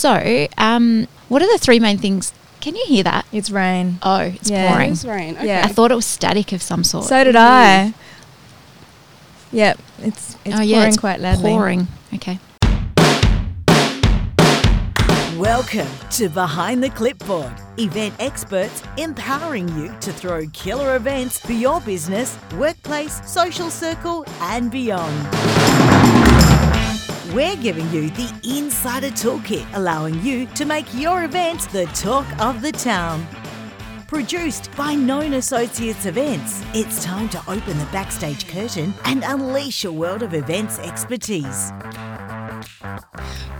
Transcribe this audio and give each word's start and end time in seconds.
So, 0.00 0.46
um, 0.56 1.06
what 1.28 1.42
are 1.42 1.52
the 1.52 1.58
three 1.58 1.78
main 1.78 1.98
things? 1.98 2.32
Can 2.62 2.74
you 2.74 2.82
hear 2.86 3.02
that? 3.02 3.26
It's 3.32 3.50
rain. 3.50 3.98
Oh, 4.02 4.20
it's 4.20 4.48
Yeah. 4.48 4.70
pouring. 4.72 4.92
It's 4.92 5.04
rain. 5.04 5.36
Okay. 5.36 5.46
Yeah. 5.46 5.60
I 5.62 5.68
thought 5.68 5.92
it 5.92 5.94
was 5.94 6.06
static 6.06 6.52
of 6.52 6.62
some 6.62 6.84
sort. 6.84 7.04
So 7.04 7.22
did 7.22 7.36
I. 7.36 7.92
Yep, 9.52 9.78
it's 9.98 10.36
it's 10.46 10.54
oh, 10.54 10.56
pouring 10.56 10.68
yeah, 10.70 10.86
it's 10.86 10.96
quite 10.96 11.20
loudly. 11.20 11.50
pouring. 11.50 11.88
Okay. 12.14 12.38
Welcome 15.36 15.88
to 16.12 16.30
Behind 16.30 16.82
the 16.82 16.88
Clipboard, 16.88 17.52
event 17.78 18.14
experts 18.20 18.82
empowering 18.96 19.68
you 19.76 19.94
to 20.00 20.14
throw 20.14 20.46
killer 20.54 20.96
events 20.96 21.38
for 21.38 21.52
your 21.52 21.82
business, 21.82 22.38
workplace, 22.56 23.20
social 23.30 23.68
circle, 23.68 24.24
and 24.40 24.70
beyond. 24.70 26.29
We're 27.32 27.56
giving 27.58 27.88
you 27.92 28.10
the 28.10 28.58
insider 28.58 29.06
toolkit, 29.10 29.64
allowing 29.74 30.20
you 30.20 30.46
to 30.46 30.64
make 30.64 30.92
your 30.92 31.22
event 31.22 31.60
the 31.70 31.86
talk 31.94 32.26
of 32.40 32.60
the 32.60 32.72
town. 32.72 33.24
Produced 34.08 34.68
by 34.76 34.96
Known 34.96 35.34
Associates 35.34 36.06
Events, 36.06 36.64
it's 36.74 37.04
time 37.04 37.28
to 37.28 37.38
open 37.46 37.78
the 37.78 37.88
backstage 37.92 38.48
curtain 38.48 38.92
and 39.04 39.22
unleash 39.24 39.84
a 39.84 39.92
world 39.92 40.24
of 40.24 40.34
events 40.34 40.80
expertise. 40.80 41.70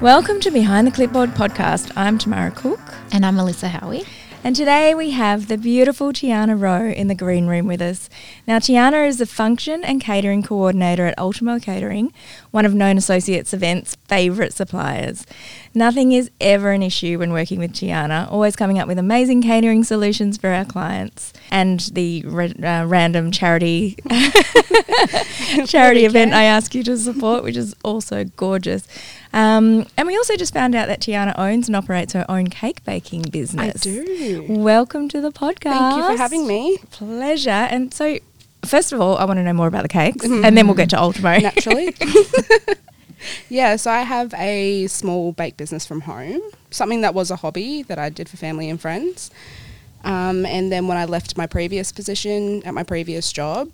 Welcome 0.00 0.40
to 0.40 0.50
Behind 0.50 0.84
the 0.84 0.90
Clipboard 0.90 1.30
podcast. 1.30 1.92
I'm 1.94 2.18
Tamara 2.18 2.50
Cook, 2.50 2.80
And 3.12 3.24
I'm 3.24 3.36
Melissa 3.36 3.68
Howie. 3.68 4.04
And 4.42 4.56
today 4.56 4.94
we 4.94 5.10
have 5.10 5.48
the 5.48 5.58
beautiful 5.58 6.12
Tiana 6.12 6.58
Rowe 6.58 6.90
in 6.90 7.08
the 7.08 7.14
green 7.14 7.46
room 7.46 7.66
with 7.66 7.82
us. 7.82 8.08
Now, 8.46 8.58
Tiana 8.58 9.06
is 9.06 9.18
the 9.18 9.26
function 9.26 9.84
and 9.84 10.00
catering 10.00 10.42
coordinator 10.42 11.06
at 11.06 11.18
Ultimo 11.18 11.58
Catering, 11.58 12.12
one 12.50 12.64
of 12.64 12.72
Known 12.72 12.96
Associates 12.96 13.52
Events' 13.52 13.96
favourite 14.08 14.52
suppliers. 14.52 15.26
Nothing 15.74 16.12
is 16.12 16.30
ever 16.40 16.70
an 16.70 16.82
issue 16.82 17.18
when 17.18 17.32
working 17.32 17.58
with 17.58 17.72
Tiana, 17.72 18.30
always 18.30 18.56
coming 18.56 18.78
up 18.78 18.88
with 18.88 18.98
amazing 18.98 19.42
catering 19.42 19.84
solutions 19.84 20.38
for 20.38 20.48
our 20.48 20.64
clients. 20.64 21.32
And 21.50 21.80
the 21.92 22.24
uh, 22.26 22.86
random 22.86 23.30
charity 23.30 23.96
charity 25.66 26.04
event 26.04 26.32
I 26.32 26.44
ask 26.44 26.74
you 26.74 26.82
to 26.84 26.96
support, 26.96 27.44
which 27.44 27.56
is 27.56 27.74
also 27.84 28.24
gorgeous. 28.24 28.86
Um, 29.32 29.86
and 29.96 30.08
we 30.08 30.16
also 30.16 30.36
just 30.36 30.52
found 30.52 30.74
out 30.74 30.88
that 30.88 31.00
Tiana 31.00 31.34
owns 31.38 31.68
and 31.68 31.76
operates 31.76 32.12
her 32.14 32.24
own 32.28 32.48
cake 32.48 32.84
baking 32.84 33.22
business. 33.30 33.76
I 33.76 33.78
do. 33.78 34.46
Welcome 34.48 35.08
to 35.10 35.20
the 35.20 35.30
podcast. 35.30 35.78
Thank 35.78 35.96
you 35.96 36.10
for 36.10 36.16
having 36.16 36.46
me. 36.46 36.78
Pleasure. 36.90 37.50
And 37.50 37.94
so, 37.94 38.18
first 38.64 38.92
of 38.92 39.00
all, 39.00 39.16
I 39.18 39.24
want 39.24 39.38
to 39.38 39.44
know 39.44 39.52
more 39.52 39.68
about 39.68 39.82
the 39.82 39.88
cakes, 39.88 40.24
and 40.24 40.56
then 40.56 40.66
we'll 40.66 40.76
get 40.76 40.90
to 40.90 41.00
Ultimo. 41.00 41.38
Naturally. 41.38 41.94
yeah, 43.48 43.76
so 43.76 43.90
I 43.90 44.02
have 44.02 44.34
a 44.34 44.88
small 44.88 45.32
bake 45.32 45.56
business 45.56 45.86
from 45.86 46.02
home, 46.02 46.40
something 46.70 47.02
that 47.02 47.14
was 47.14 47.30
a 47.30 47.36
hobby 47.36 47.82
that 47.84 47.98
I 47.98 48.08
did 48.08 48.28
for 48.28 48.36
family 48.36 48.68
and 48.68 48.80
friends. 48.80 49.30
Um, 50.02 50.46
and 50.46 50.72
then 50.72 50.88
when 50.88 50.96
I 50.96 51.04
left 51.04 51.36
my 51.36 51.46
previous 51.46 51.92
position 51.92 52.62
at 52.64 52.74
my 52.74 52.82
previous 52.82 53.32
job, 53.32 53.70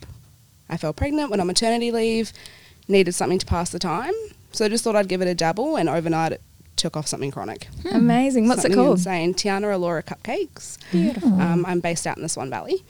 I 0.69 0.77
fell 0.77 0.93
pregnant, 0.93 1.31
went 1.31 1.41
on 1.41 1.47
maternity 1.47 1.93
leave, 1.93 2.33
needed 2.89 3.13
something 3.13 3.39
to 3.39 3.47
pass 3.47 3.71
the 3.71 3.79
time. 3.79 4.13
So 4.57 4.65
I 4.65 4.69
just 4.69 4.83
thought 4.85 4.97
I'd 4.97 5.07
give 5.07 5.21
it 5.21 5.29
a 5.29 5.35
dabble, 5.35 5.77
and 5.77 5.87
overnight 5.87 6.33
it 6.33 6.41
took 6.77 6.97
off 6.97 7.07
something 7.07 7.31
chronic. 7.31 7.69
Amazing. 7.93 8.49
What's 8.49 8.63
something 8.63 8.79
it 8.79 8.83
called? 8.83 8.97
Insane. 8.97 9.35
Tiana 9.35 9.75
Alora 9.75 10.03
Cupcakes. 10.03 10.79
Beautiful. 10.91 11.39
Um, 11.39 11.67
I'm 11.67 11.81
based 11.81 12.07
out 12.07 12.17
in 12.17 12.23
the 12.23 12.29
Swan 12.31 12.49
Valley. 12.49 12.83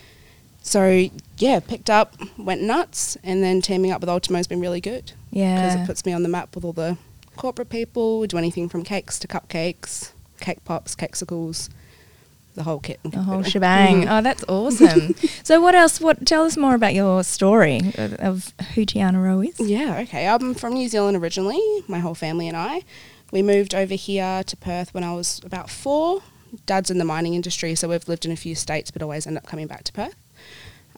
So 0.62 1.11
yeah, 1.39 1.59
picked 1.59 1.91
up, 1.91 2.14
went 2.39 2.62
nuts, 2.62 3.17
and 3.25 3.42
then 3.42 3.62
teaming 3.62 3.91
up 3.91 4.00
with 4.00 4.09
Ultimo 4.09 4.37
has 4.37 4.47
been 4.47 4.61
really 4.61 4.81
good 4.81 5.11
Yeah, 5.33 5.56
because 5.56 5.75
it 5.83 5.87
puts 5.87 6.06
me 6.06 6.12
on 6.12 6.22
the 6.22 6.28
map 6.28 6.55
with 6.55 6.64
all 6.64 6.72
the 6.72 6.98
corporate 7.34 7.69
people. 7.69 8.20
We 8.20 8.28
do 8.28 8.39
anything 8.39 8.69
from 8.69 8.84
cakes 8.84 9.19
to 9.19 9.27
cupcakes, 9.27 10.12
cake 10.39 10.64
pops, 10.64 10.94
cakesicles, 10.94 11.69
the 12.57 12.65
whole 12.65 12.81
kit. 12.81 12.99
and 13.05 13.12
The 13.12 13.19
whole 13.19 13.37
caboodle. 13.37 13.51
shebang. 13.51 14.03
Mhm. 14.03 14.19
Oh, 14.19 14.23
that's 14.23 14.45
awesome. 14.49 15.15
so, 15.45 15.61
what 15.61 15.75
else? 15.77 16.01
What? 16.01 16.27
Tell 16.27 16.45
us 16.45 16.57
more 16.57 16.75
about 16.75 16.95
your 16.95 17.23
story 17.23 17.81
of, 17.97 18.15
of 18.15 18.53
who 18.75 18.84
Tiana 18.84 19.22
Rowe 19.22 19.43
is. 19.43 19.61
Yeah, 19.61 19.99
okay. 20.00 20.27
I'm 20.27 20.55
from 20.55 20.75
New 20.75 20.89
Zealand 20.89 21.16
originally, 21.16 21.61
my 21.87 22.00
whole 22.00 22.15
family 22.15 22.49
and 22.49 22.56
I. 22.56 22.83
We 23.31 23.43
moved 23.43 23.75
over 23.75 23.95
here 23.95 24.43
to 24.45 24.56
Perth 24.56 24.93
when 24.95 25.05
I 25.05 25.12
was 25.15 25.41
about 25.45 25.71
four. 25.71 26.22
Dad's 26.65 26.91
in 26.91 26.99
the 26.99 27.05
mining 27.05 27.34
industry, 27.34 27.75
so 27.75 27.89
we've 27.89 28.09
lived 28.09 28.25
in 28.25 28.33
a 28.33 28.37
few 28.37 28.55
states 28.55 28.91
but 28.91 29.03
always 29.03 29.27
end 29.27 29.37
up 29.37 29.47
coming 29.47 29.66
back 29.66 29.84
to 29.84 29.93
Perth. 29.93 30.15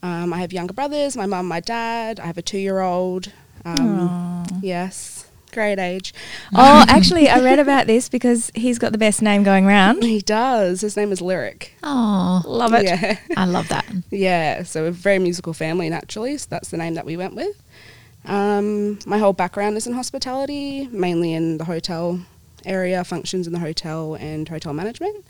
Um, 0.01 0.31
I 0.31 0.37
have 0.39 0.53
younger 0.53 0.73
brothers, 0.73 1.17
my 1.17 1.25
mum, 1.25 1.47
my 1.47 1.59
dad. 1.59 2.19
I 2.19 2.25
have 2.27 2.37
a 2.37 2.41
two 2.41 2.57
year 2.59 2.79
old. 2.79 3.31
Um, 3.65 4.45
yes, 4.61 5.18
great 5.51 5.79
age. 5.79 6.13
Oh, 6.53 6.83
actually, 6.87 7.29
I 7.29 7.39
read 7.41 7.59
about 7.59 7.87
this 7.87 8.09
because 8.09 8.51
he's 8.55 8.79
got 8.79 8.91
the 8.91 8.97
best 8.97 9.21
name 9.21 9.43
going 9.43 9.65
round. 9.65 10.03
He 10.03 10.19
does. 10.19 10.81
His 10.81 10.97
name 10.97 11.11
is 11.11 11.21
Lyric. 11.21 11.73
Oh, 11.83 12.41
Love 12.45 12.73
it. 12.73 12.83
Yeah. 12.85 13.17
I 13.37 13.45
love 13.45 13.67
that. 13.69 13.85
Yeah, 14.11 14.63
so 14.63 14.85
a 14.85 14.91
very 14.91 15.19
musical 15.19 15.53
family 15.53 15.89
naturally, 15.89 16.37
so 16.37 16.47
that's 16.49 16.69
the 16.69 16.77
name 16.77 16.95
that 16.95 17.05
we 17.05 17.15
went 17.17 17.35
with. 17.35 17.61
Um, 18.25 18.99
my 19.05 19.17
whole 19.17 19.33
background 19.33 19.77
is 19.77 19.87
in 19.87 19.93
hospitality, 19.93 20.87
mainly 20.91 21.33
in 21.33 21.57
the 21.57 21.65
hotel 21.65 22.19
area, 22.65 23.03
functions 23.03 23.47
in 23.47 23.53
the 23.53 23.59
hotel 23.59 24.15
and 24.15 24.47
hotel 24.49 24.73
management. 24.73 25.23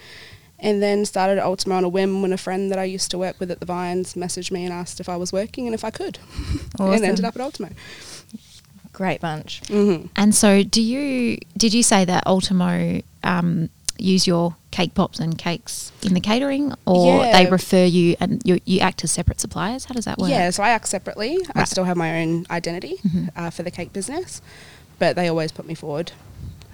And 0.62 0.82
then 0.82 1.06
started 1.06 1.38
at 1.38 1.46
Ultimo 1.46 1.76
on 1.76 1.84
a 1.86 1.90
whim 1.90 2.22
when 2.22 2.34
a 2.34 2.38
friend 2.38 2.70
that 2.72 2.80
I 2.80 2.84
used 2.84 3.12
to 3.12 3.18
work 3.18 3.40
with 3.40 3.50
at 3.52 3.60
the 3.60 3.66
Vines 3.66 4.16
messaged 4.16 4.52
me 4.52 4.66
and 4.66 4.74
asked 4.74 5.00
if 5.00 5.08
I 5.08 5.16
was 5.16 5.32
working 5.32 5.68
and 5.68 5.74
if 5.74 5.86
I 5.86 5.90
could. 5.90 6.20
and 6.80 7.04
ended 7.04 7.24
up 7.24 7.36
at 7.36 7.42
Ultimo. 7.42 7.70
Great 9.00 9.22
bunch. 9.22 9.62
hmm 9.70 10.08
And 10.18 10.36
so, 10.36 10.62
do 10.62 10.82
you 10.82 11.38
did 11.56 11.74
you 11.74 11.84
say 11.84 12.04
that 12.04 12.28
Ultimo 12.28 13.02
um, 13.24 13.70
use 13.98 14.28
your 14.28 14.56
cake 14.72 14.94
pops 14.94 15.20
and 15.22 15.38
cakes 15.38 15.94
in 16.04 16.14
the 16.16 16.20
catering, 16.20 16.74
or 16.86 17.24
Yeah. 17.24 17.32
they 17.32 17.50
refer 17.50 17.86
you 17.86 18.18
and 18.20 18.42
you, 18.44 18.60
you 18.66 18.82
act 18.82 19.06
as 19.06 19.12
separate 19.14 19.40
suppliers? 19.40 19.86
How 19.86 19.94
does 19.94 20.04
that 20.04 20.18
work? 20.18 20.30
Yeah, 20.30 20.50
so 20.50 20.64
I 20.64 20.72
act 20.72 20.90
separately. 20.90 21.38
I 21.56 21.64
still 21.64 21.86
have 21.86 21.96
my 21.96 22.22
own 22.22 22.46
identity 22.52 22.96
Mhm. 23.08 23.30
uh, 23.38 23.50
for 23.52 23.64
the 23.64 23.72
cake 23.72 23.94
business, 23.94 24.42
but 25.00 25.16
they 25.16 25.30
always 25.30 25.54
put 25.54 25.66
me 25.66 25.76
forward. 25.76 26.12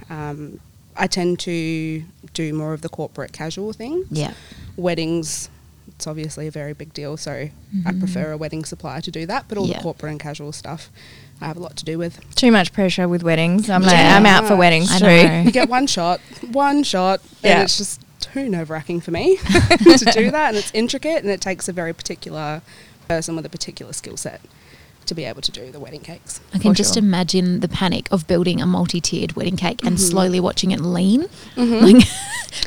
Um, 0.09 0.59
I 0.97 1.05
tend 1.05 1.37
to 1.41 2.03
do 2.33 2.53
more 2.53 2.73
of 2.73 2.81
the 2.81 2.89
corporate 2.89 3.33
casual 3.33 3.71
things. 3.71 4.07
Yeah. 4.09 4.33
Weddings, 4.77 5.49
it's 5.89 6.07
obviously 6.07 6.47
a 6.47 6.51
very 6.51 6.73
big 6.73 6.91
deal, 6.93 7.17
so 7.17 7.31
I 7.31 7.51
Mhm. 7.91 7.99
prefer 7.99 8.31
a 8.31 8.37
wedding 8.37 8.65
supplier 8.65 9.01
to 9.01 9.11
do 9.11 9.27
that. 9.27 9.45
But 9.47 9.59
all 9.59 9.67
Yeah. 9.67 9.77
the 9.77 9.83
corporate 9.83 10.11
and 10.11 10.19
casual 10.19 10.51
stuff, 10.51 10.89
I 11.41 11.45
have 11.47 11.57
a 11.57 11.59
lot 11.59 11.75
to 11.77 11.85
do 11.85 11.97
with. 11.97 12.19
Too 12.35 12.51
much 12.51 12.71
pressure 12.73 13.07
with 13.07 13.21
weddings. 13.23 13.69
I'm 13.69 13.81
like, 13.81 13.95
I'm 13.97 14.25
out 14.25 14.47
for 14.47 14.55
weddings 14.55 14.89
I 14.91 14.99
too. 14.99 15.33
You 15.45 15.51
get 15.51 15.69
one 15.69 15.85
shot, 15.87 16.19
one 16.51 16.83
shot, 16.83 17.21
and 17.43 17.63
it's 17.63 17.77
just 17.77 18.01
too 18.21 18.49
nerve 18.49 18.69
wracking 18.69 19.01
for 19.01 19.11
me 19.11 19.35
to 19.77 20.11
do 20.13 20.31
that. 20.31 20.49
And 20.49 20.57
it's 20.57 20.71
intricate, 20.73 21.21
and 21.23 21.29
it 21.29 21.41
takes 21.41 21.67
a 21.67 21.73
very 21.73 21.93
particular 21.93 22.61
person 23.07 23.35
with 23.35 23.45
a 23.45 23.49
particular 23.49 23.93
skill 23.93 24.17
set 24.17 24.41
to 25.05 25.13
be 25.13 25.23
able 25.25 25.41
to 25.41 25.51
do 25.51 25.71
the 25.71 25.79
wedding 25.79 25.99
cakes. 25.99 26.39
I 26.51 26.57
can 26.57 26.73
just 26.73 26.95
sure. 26.95 27.03
imagine 27.03 27.59
the 27.59 27.67
panic 27.67 28.07
of 28.11 28.25
building 28.25 28.59
a 28.59 28.65
multi-tiered 28.65 29.33
wedding 29.35 29.55
cake 29.55 29.83
and 29.85 29.97
Mhm. 29.97 29.99
slowly 29.99 30.39
watching 30.39 30.71
it 30.71 30.79
lean 30.79 31.27
Mhm. 31.55 31.81
like, 31.81 32.07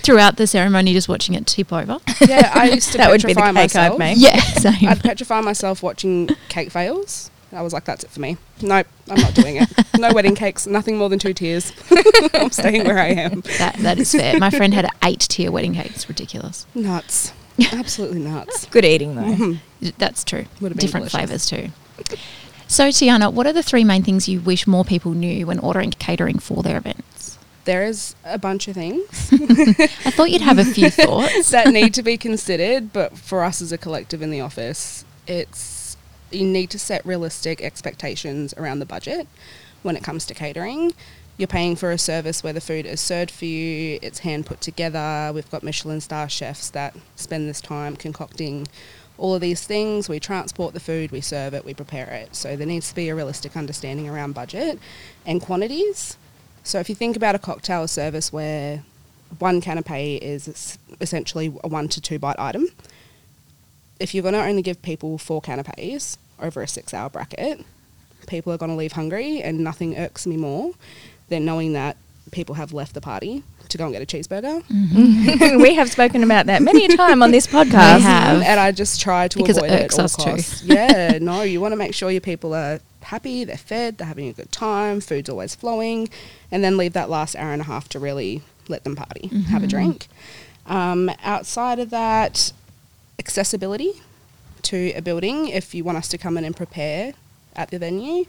throughout 0.04 0.36
the 0.36 0.46
ceremony, 0.46 0.92
just 0.92 1.08
watching 1.08 1.34
it 1.34 1.48
tip 1.48 1.72
over. 1.72 1.98
Yeah, 2.28 2.52
I 2.54 2.66
used 2.70 2.92
to 2.92 2.98
That 2.98 3.10
would 3.10 3.22
be 3.24 3.32
the 3.34 3.40
petrify 3.40 3.66
cake 3.66 3.74
I'd 3.76 3.88
myself. 3.88 3.98
make. 3.98 4.18
yeah, 4.20 4.38
same. 4.40 4.88
I'd 4.88 5.00
petrify 5.02 5.40
myself 5.40 5.82
watching 5.82 6.28
cake 6.48 6.70
fails. 6.70 7.30
I 7.52 7.62
was 7.62 7.72
like, 7.72 7.84
that's 7.84 8.04
it 8.04 8.10
for 8.10 8.20
me. 8.20 8.36
Nope, 8.60 8.86
I'm 9.10 9.20
not 9.20 9.34
doing 9.34 9.56
it. 9.56 9.68
No 9.98 10.12
wedding 10.12 10.36
cakes, 10.36 10.64
nothing 10.64 10.96
more 10.96 11.08
than 11.08 11.18
two 11.18 11.32
tiers. 11.34 11.72
I'm 12.34 12.50
staying 12.52 12.84
where 12.86 12.98
I 13.00 13.08
am. 13.08 13.40
that 13.58 13.74
that 13.80 13.98
is 13.98 14.12
fair. 14.12 14.38
My 14.38 14.48
friend 14.48 14.72
had 14.72 14.84
an 14.84 14.92
eight-tier 15.04 15.50
wedding 15.50 15.74
cake. 15.74 15.90
It's 15.90 16.08
ridiculous. 16.08 16.66
Nuts. 16.72 17.32
Absolutely 17.72 18.20
nuts. 18.20 18.66
Good 18.70 18.84
eating 18.84 19.16
though. 19.16 19.22
Mhm. 19.22 19.58
That's 19.98 20.22
true. 20.22 20.44
Would 20.60 20.70
have 20.70 20.78
Different 20.78 21.10
flavors 21.10 21.46
too. 21.46 21.70
So, 22.68 22.88
Tiana, 22.90 23.32
what 23.32 23.46
are 23.48 23.52
the 23.52 23.62
three 23.64 23.82
main 23.82 24.04
things 24.04 24.28
you 24.28 24.40
wish 24.40 24.68
more 24.68 24.84
people 24.84 25.12
knew 25.12 25.46
when 25.48 25.58
ordering 25.58 25.90
catering 25.90 26.38
for 26.38 26.62
their 26.62 26.76
events? 26.76 27.38
There 27.64 27.82
is 27.82 28.14
a 28.24 28.38
bunch 28.38 28.68
of 28.68 28.74
things 28.74 29.02
I 29.32 30.10
thought 30.12 30.30
you'd 30.30 30.42
have 30.42 30.58
a 30.58 30.64
few 30.64 30.90
thoughts. 30.90 31.50
that 31.50 31.68
need 31.68 31.92
to 31.94 32.02
be 32.04 32.16
considered, 32.16 32.92
but 32.92 33.18
for 33.18 33.42
us 33.42 33.60
as 33.60 33.72
a 33.72 33.78
collective 33.78 34.22
in 34.22 34.30
the 34.30 34.40
office, 34.40 35.04
it's 35.26 35.58
you 36.30 36.46
need 36.46 36.70
to 36.70 36.78
set 36.78 37.04
realistic 37.06 37.60
expectations 37.62 38.54
around 38.56 38.78
the 38.78 38.86
budget 38.86 39.26
when 39.82 39.96
it 39.96 40.02
comes 40.02 40.26
to 40.26 40.34
catering. 40.34 40.92
You're 41.36 41.46
paying 41.46 41.76
for 41.76 41.92
a 41.92 41.98
service 41.98 42.42
where 42.42 42.52
the 42.52 42.60
food 42.60 42.84
is 42.84 43.00
served 43.00 43.30
for 43.30 43.44
you, 43.44 43.98
it's 44.02 44.20
hand 44.20 44.44
put 44.44 44.60
together. 44.60 45.30
We've 45.32 45.50
got 45.50 45.62
Michelin 45.62 46.00
star 46.00 46.28
chefs 46.28 46.70
that 46.70 46.96
spend 47.14 47.48
this 47.48 47.60
time 47.60 47.94
concocting 47.94 48.66
all 49.18 49.34
of 49.34 49.40
these 49.40 49.64
things. 49.64 50.08
We 50.08 50.18
transport 50.18 50.74
the 50.74 50.80
food, 50.80 51.12
we 51.12 51.20
serve 51.20 51.54
it, 51.54 51.64
we 51.64 51.74
prepare 51.74 52.08
it. 52.08 52.34
So 52.34 52.56
there 52.56 52.66
needs 52.66 52.88
to 52.88 52.94
be 52.94 53.08
a 53.08 53.14
realistic 53.14 53.56
understanding 53.56 54.08
around 54.08 54.32
budget 54.32 54.78
and 55.26 55.40
quantities. 55.40 56.16
So 56.64 56.80
if 56.80 56.88
you 56.88 56.94
think 56.94 57.16
about 57.16 57.34
a 57.34 57.38
cocktail 57.38 57.86
service 57.86 58.32
where 58.32 58.82
one 59.38 59.60
canapé 59.60 60.18
is 60.18 60.78
essentially 61.00 61.54
a 61.62 61.68
one 61.68 61.88
to 61.88 62.00
two 62.00 62.18
bite 62.18 62.38
item, 62.38 62.66
if 64.00 64.14
you're 64.14 64.22
going 64.22 64.34
to 64.34 64.42
only 64.44 64.62
give 64.62 64.80
people 64.82 65.18
four 65.18 65.40
canapes 65.40 66.18
over 66.40 66.62
a 66.62 66.68
six 66.68 66.94
hour 66.94 67.08
bracket, 67.10 67.64
people 68.26 68.52
are 68.52 68.58
going 68.58 68.70
to 68.70 68.76
leave 68.76 68.92
hungry, 68.92 69.40
and 69.42 69.58
nothing 69.60 69.96
irks 69.98 70.26
me 70.26 70.36
more 70.36 70.72
than 71.28 71.44
knowing 71.44 71.72
that 71.74 71.96
people 72.30 72.54
have 72.56 72.72
left 72.72 72.94
the 72.94 73.00
party 73.00 73.42
to 73.68 73.76
go 73.78 73.84
and 73.84 73.92
get 73.92 74.02
a 74.02 74.06
cheeseburger. 74.06 74.62
we 75.62 75.74
have 75.74 75.90
spoken 75.90 76.22
about 76.22 76.46
that 76.46 76.62
many 76.62 76.84
a 76.86 76.88
time 76.96 77.22
on 77.22 77.30
this 77.30 77.46
podcast. 77.46 77.96
We 77.96 78.02
have. 78.02 78.42
and 78.42 78.60
I 78.60 78.72
just 78.72 79.00
try 79.00 79.28
to 79.28 79.38
Because 79.38 79.58
avoid 79.58 79.70
it, 79.72 79.82
irks 79.84 79.94
at 79.94 79.98
all 80.00 80.04
us 80.06 80.16
too. 80.16 80.22
costs. 80.24 80.62
yeah, 80.64 81.18
no, 81.20 81.42
you 81.42 81.60
want 81.60 81.72
to 81.72 81.76
make 81.76 81.94
sure 81.94 82.10
your 82.10 82.20
people 82.22 82.54
are 82.54 82.80
happy, 83.02 83.44
they're 83.44 83.56
fed, 83.56 83.98
they're 83.98 84.06
having 84.06 84.28
a 84.28 84.32
good 84.32 84.50
time, 84.52 85.00
food's 85.00 85.28
always 85.28 85.54
flowing, 85.54 86.08
and 86.50 86.62
then 86.64 86.76
leave 86.76 86.92
that 86.94 87.10
last 87.10 87.36
hour 87.36 87.52
and 87.52 87.60
a 87.62 87.64
half 87.66 87.88
to 87.90 87.98
really 87.98 88.42
let 88.68 88.84
them 88.84 88.94
party, 88.96 89.28
have 89.28 89.62
a 89.62 89.66
Mm-hmm. 89.66 89.68
drink. 89.68 90.06
Um, 90.66 91.10
outside 91.22 91.78
of 91.78 91.90
that, 91.90 92.52
accessibility 93.18 93.92
to 94.62 94.92
a 94.94 95.00
building. 95.00 95.48
If 95.48 95.74
you 95.74 95.84
want 95.84 95.98
us 95.98 96.08
to 96.08 96.18
come 96.18 96.36
in 96.38 96.44
and 96.44 96.56
prepare 96.56 97.14
at 97.56 97.70
the 97.70 97.78
venue, 97.78 98.24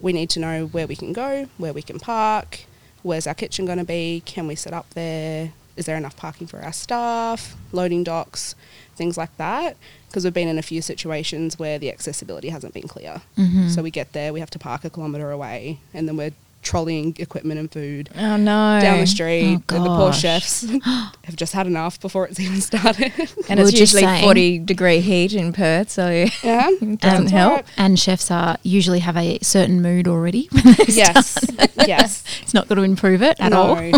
we 0.00 0.12
need 0.12 0.30
to 0.30 0.40
know 0.40 0.66
where 0.66 0.86
we 0.86 0.96
can 0.96 1.12
go, 1.12 1.48
where 1.58 1.72
we 1.72 1.82
can 1.82 1.98
park, 1.98 2.60
where's 3.02 3.26
our 3.26 3.34
kitchen 3.34 3.66
going 3.66 3.78
to 3.78 3.84
be, 3.84 4.22
can 4.24 4.46
we 4.46 4.54
set 4.54 4.72
up 4.72 4.88
there, 4.90 5.52
is 5.76 5.86
there 5.86 5.96
enough 5.96 6.16
parking 6.16 6.46
for 6.46 6.60
our 6.60 6.72
staff, 6.72 7.56
loading 7.72 8.04
docks, 8.04 8.54
things 8.96 9.16
like 9.16 9.34
that. 9.36 9.76
Because 10.08 10.24
we've 10.24 10.34
been 10.34 10.48
in 10.48 10.58
a 10.58 10.62
few 10.62 10.82
situations 10.82 11.58
where 11.58 11.78
the 11.78 11.90
accessibility 11.90 12.48
hasn't 12.48 12.74
been 12.74 12.88
clear. 12.88 13.22
Mhm. 13.38 13.70
So 13.70 13.82
we 13.82 13.90
get 13.90 14.12
there, 14.12 14.32
we 14.32 14.40
have 14.40 14.50
to 14.50 14.58
park 14.58 14.84
a 14.84 14.90
kilometre 14.90 15.30
away, 15.30 15.78
and 15.94 16.08
then 16.08 16.16
we're 16.16 16.32
trolleying 16.62 17.16
equipment 17.18 17.58
and 17.58 17.72
food 17.72 18.10
Oh 18.16 18.36
no! 18.36 18.78
down 18.80 19.00
the 19.00 19.06
street, 19.06 19.60
Oh, 19.70 19.76
and 19.76 19.84
the 19.84 19.88
poor 19.96 20.12
chefs 20.12 20.62
have 21.24 21.36
just 21.36 21.52
had 21.54 21.66
enough 21.66 21.98
before 22.00 22.26
it's 22.26 22.38
even 22.38 22.60
started. 22.72 23.12
And 23.48 23.58
We 23.58 23.62
were 23.64 23.68
it's 23.68 23.80
usually 23.80 24.02
saying- 24.02 24.22
forty 24.24 24.58
degree 24.58 25.00
heat 25.00 25.32
in 25.32 25.52
Perth, 25.52 25.90
so 25.90 26.08
yeah, 26.44 26.68
it 26.68 27.00
doesn't 27.00 27.00
That's 27.00 27.30
help. 27.30 27.52
right. 27.54 27.64
And 27.76 27.98
chefs 27.98 28.30
are 28.30 28.56
usually 28.62 28.98
have 29.00 29.16
a 29.16 29.38
certain 29.42 29.80
mood 29.82 30.06
already. 30.06 30.48
when 30.52 30.74
they 30.74 30.84
Yes, 30.88 31.30
start. 31.30 31.70
yes. 31.88 32.24
it's 32.42 32.54
not 32.54 32.68
going 32.68 32.76
to 32.78 32.82
improve 32.84 33.22
it 33.22 33.36
at 33.40 33.50
no. 33.52 33.62
all. 33.62 33.92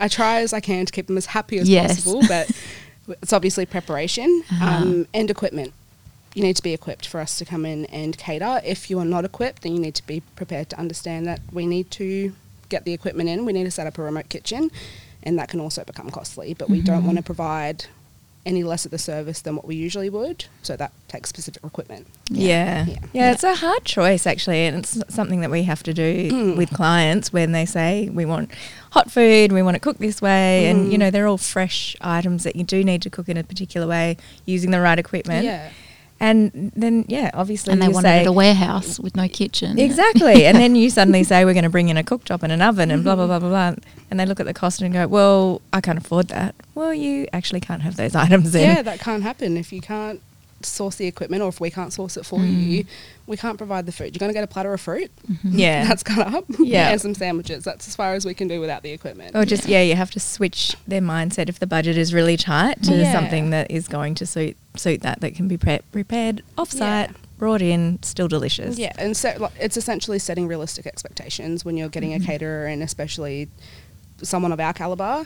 I 0.00 0.08
try 0.08 0.40
as 0.42 0.52
I 0.52 0.60
can 0.60 0.86
to 0.86 0.92
keep 0.92 1.08
them 1.08 1.16
as 1.16 1.26
happy 1.26 1.58
as 1.58 1.68
Yes. 1.68 1.96
possible, 2.04 2.22
but 2.28 2.50
it's 3.22 3.32
obviously 3.32 3.66
preparation 3.66 4.42
Uh-huh. 4.50 4.64
um, 4.66 5.06
and 5.12 5.30
equipment. 5.30 5.72
You 6.38 6.44
need 6.44 6.54
to 6.54 6.62
be 6.62 6.72
equipped 6.72 7.04
for 7.04 7.18
us 7.18 7.36
to 7.38 7.44
come 7.44 7.66
in 7.66 7.84
and 7.86 8.16
cater. 8.16 8.60
If 8.64 8.90
you 8.90 9.00
are 9.00 9.04
not 9.04 9.24
equipped, 9.24 9.62
then 9.62 9.72
you 9.72 9.80
need 9.80 9.96
to 9.96 10.06
be 10.06 10.20
prepared 10.36 10.70
to 10.70 10.78
understand 10.78 11.26
that 11.26 11.40
we 11.52 11.66
need 11.66 11.90
to 11.92 12.32
get 12.68 12.84
the 12.84 12.92
equipment 12.92 13.28
in. 13.28 13.44
We 13.44 13.52
need 13.52 13.64
to 13.64 13.72
set 13.72 13.88
up 13.88 13.98
a 13.98 14.02
remote 14.02 14.28
kitchen, 14.28 14.70
and 15.24 15.36
that 15.36 15.48
can 15.48 15.58
also 15.58 15.82
become 15.82 16.10
costly. 16.10 16.54
But 16.54 16.70
we 16.70 16.80
don't 16.80 17.02
Mhm. 17.02 17.06
want 17.06 17.16
to 17.16 17.24
provide 17.24 17.86
any 18.46 18.62
less 18.62 18.84
of 18.84 18.92
the 18.92 18.98
service 18.98 19.40
than 19.40 19.56
what 19.56 19.66
we 19.66 19.74
usually 19.74 20.08
would, 20.08 20.44
so 20.62 20.76
that 20.76 20.92
takes 21.08 21.28
specific 21.28 21.64
equipment. 21.64 22.06
Yeah. 22.30 22.86
Yeah. 22.86 22.92
yeah. 22.92 22.98
Yeah. 23.12 23.32
it's 23.32 23.42
a 23.42 23.56
hard 23.56 23.84
choice 23.84 24.24
actually, 24.24 24.64
and 24.64 24.76
it's 24.76 24.96
something 25.12 25.40
that 25.40 25.50
we 25.50 25.64
have 25.64 25.82
to 25.82 25.92
do 25.92 26.30
Mm. 26.30 26.56
with 26.56 26.70
clients 26.72 27.32
when 27.32 27.50
they 27.50 27.66
say 27.66 28.08
we 28.10 28.24
want 28.24 28.52
hot 28.92 29.10
food, 29.10 29.50
we 29.50 29.60
want 29.60 29.76
it 29.76 29.80
cooked 29.82 29.98
this 30.00 30.22
way, 30.22 30.66
and 30.68 30.92
you 30.92 30.98
Mm. 30.98 31.00
know 31.00 31.10
they're 31.10 31.26
all 31.26 31.36
fresh 31.36 31.96
items 32.00 32.44
that 32.44 32.54
you 32.54 32.62
do 32.62 32.84
need 32.84 33.02
to 33.02 33.10
cook 33.10 33.28
in 33.28 33.36
a 33.36 33.42
particular 33.42 33.88
way 33.88 34.16
using 34.46 34.70
the 34.70 34.80
right 34.80 35.00
equipment. 35.00 35.44
Yeah. 35.44 35.70
And 36.20 36.72
then 36.74 37.04
yeah, 37.06 37.30
obviously 37.32 37.72
and 37.72 37.80
they 37.80 37.86
you 37.86 37.92
wanted 37.92 38.08
say 38.08 38.22
it 38.22 38.26
a 38.26 38.32
warehouse 38.32 38.98
with 38.98 39.14
no 39.14 39.28
kitchen. 39.28 39.78
exactly, 39.78 40.46
and 40.48 40.58
then 40.58 40.74
you 40.74 40.90
suddenly 40.90 41.22
say 41.22 41.44
we're 41.44 41.54
going 41.54 41.64
to 41.64 41.70
bring 41.70 41.90
in 41.90 41.96
a 41.96 42.02
cooktop 42.02 42.42
and 42.42 42.50
an 42.50 42.60
oven 42.60 42.90
and 42.90 43.04
blah 43.04 43.14
blah 43.14 43.24
mm-hmm. 43.24 43.38
blah 43.38 43.38
blah 43.50 43.72
blah, 43.72 43.82
and 44.10 44.18
they 44.18 44.26
look 44.26 44.40
at 44.40 44.46
the 44.46 44.54
cost 44.54 44.82
and 44.82 44.92
go, 44.92 45.06
well, 45.06 45.62
I 45.72 45.80
can't 45.80 45.98
afford 45.98 46.28
that. 46.28 46.56
Well, 46.74 46.92
you 46.92 47.28
actually 47.32 47.60
can't 47.60 47.82
have 47.82 47.96
those 47.96 48.14
items 48.26 48.54
in. 48.54 48.62
Yeah, 48.62 48.82
that 48.82 48.98
can't 48.98 49.22
happen 49.22 49.56
if 49.56 49.72
you 49.72 49.80
can't 49.80 50.20
source 50.62 50.96
the 50.96 51.06
equipment 51.06 51.42
or 51.42 51.48
if 51.48 51.60
we 51.60 51.70
can't 51.70 51.92
source 51.92 52.16
it 52.16 52.26
for 52.26 52.40
you. 52.40 52.84
We 53.26 53.36
can't 53.36 53.58
provide 53.58 53.86
the 53.86 53.92
food. 53.92 54.14
You're 54.14 54.18
going 54.20 54.30
to 54.30 54.34
get 54.34 54.42
a 54.44 54.48
platter 54.48 54.72
of 54.72 54.80
fruit. 54.80 55.10
Yeah. 55.44 55.84
That's 55.86 56.02
cut 56.02 56.26
up. 56.34 56.44
Yeah. 56.58 56.90
And 56.90 57.00
some 57.00 57.14
sandwiches. 57.14 57.62
That's 57.64 57.86
as 57.86 57.94
far 57.94 58.14
as 58.14 58.24
we 58.26 58.34
can 58.34 58.48
do 58.48 58.60
without 58.60 58.82
the 58.82 58.90
equipment. 58.90 59.36
Or 59.36 59.44
just 59.44 59.66
yeah. 59.68 59.82
you 59.82 59.94
have 59.94 60.10
to 60.12 60.20
switch 60.20 60.76
their 60.86 61.00
mindset 61.00 61.48
if 61.48 61.58
the 61.60 61.66
budget 61.66 61.96
is 61.96 62.12
really 62.12 62.36
tight 62.36 62.82
to 62.84 62.94
Yeah. 62.96 63.12
something 63.12 63.50
that 63.50 63.70
is 63.70 63.86
going 63.88 64.14
to 64.16 64.26
suit 64.26 64.56
suit 64.76 65.02
that 65.02 65.20
that 65.20 65.34
can 65.34 65.46
be 65.48 65.56
pre- 65.56 65.80
prepared 65.92 66.42
offsite, 66.56 67.08
Yeah. 67.08 67.12
brought 67.38 67.62
in, 67.62 67.98
still 68.02 68.28
delicious. 68.28 68.78
Yeah, 68.78 68.92
and 68.98 69.16
so, 69.16 69.34
like, 69.38 69.52
it's 69.60 69.76
essentially 69.76 70.18
setting 70.20 70.46
realistic 70.46 70.86
expectations 70.86 71.64
when 71.64 71.76
you're 71.76 71.88
getting 71.88 72.10
Mm-hmm. 72.12 72.22
a 72.22 72.26
caterer 72.26 72.66
and 72.66 72.82
especially 72.82 73.48
someone 74.22 74.52
of 74.52 74.60
our 74.60 74.72
caliber. 74.72 75.24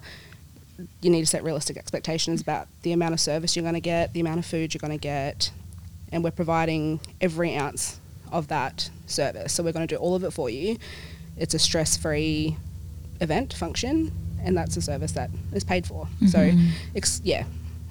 You 1.00 1.10
need 1.10 1.20
to 1.20 1.26
set 1.26 1.42
realistic 1.44 1.76
expectations 1.76 2.40
about 2.40 2.68
the 2.82 2.92
amount 2.92 3.14
of 3.14 3.20
service 3.20 3.56
you're 3.56 3.62
going 3.62 3.74
to 3.74 3.80
get, 3.80 4.12
the 4.12 4.20
amount 4.20 4.38
of 4.38 4.46
food 4.46 4.72
you're 4.74 4.80
going 4.80 4.92
to 4.98 5.02
get, 5.02 5.50
and 6.10 6.22
we're 6.24 6.30
providing 6.30 7.00
every 7.20 7.56
ounce 7.56 8.00
of 8.30 8.48
that 8.48 8.90
service. 9.06 9.52
So 9.52 9.62
we're 9.62 9.72
going 9.72 9.86
to 9.86 9.94
do 9.94 9.98
all 9.98 10.14
of 10.14 10.24
it 10.24 10.32
for 10.32 10.48
you. 10.50 10.78
It's 11.36 11.54
a 11.54 11.58
stress-free 11.58 12.56
event 13.20 13.52
function, 13.54 14.12
and 14.42 14.56
that's 14.56 14.76
a 14.76 14.82
service 14.82 15.12
that 15.12 15.30
is 15.52 15.64
paid 15.64 15.86
for. 15.86 16.08
So, 16.28 16.38
Mhm. 16.38 16.70
ex- 16.96 17.20
yeah, 17.24 17.44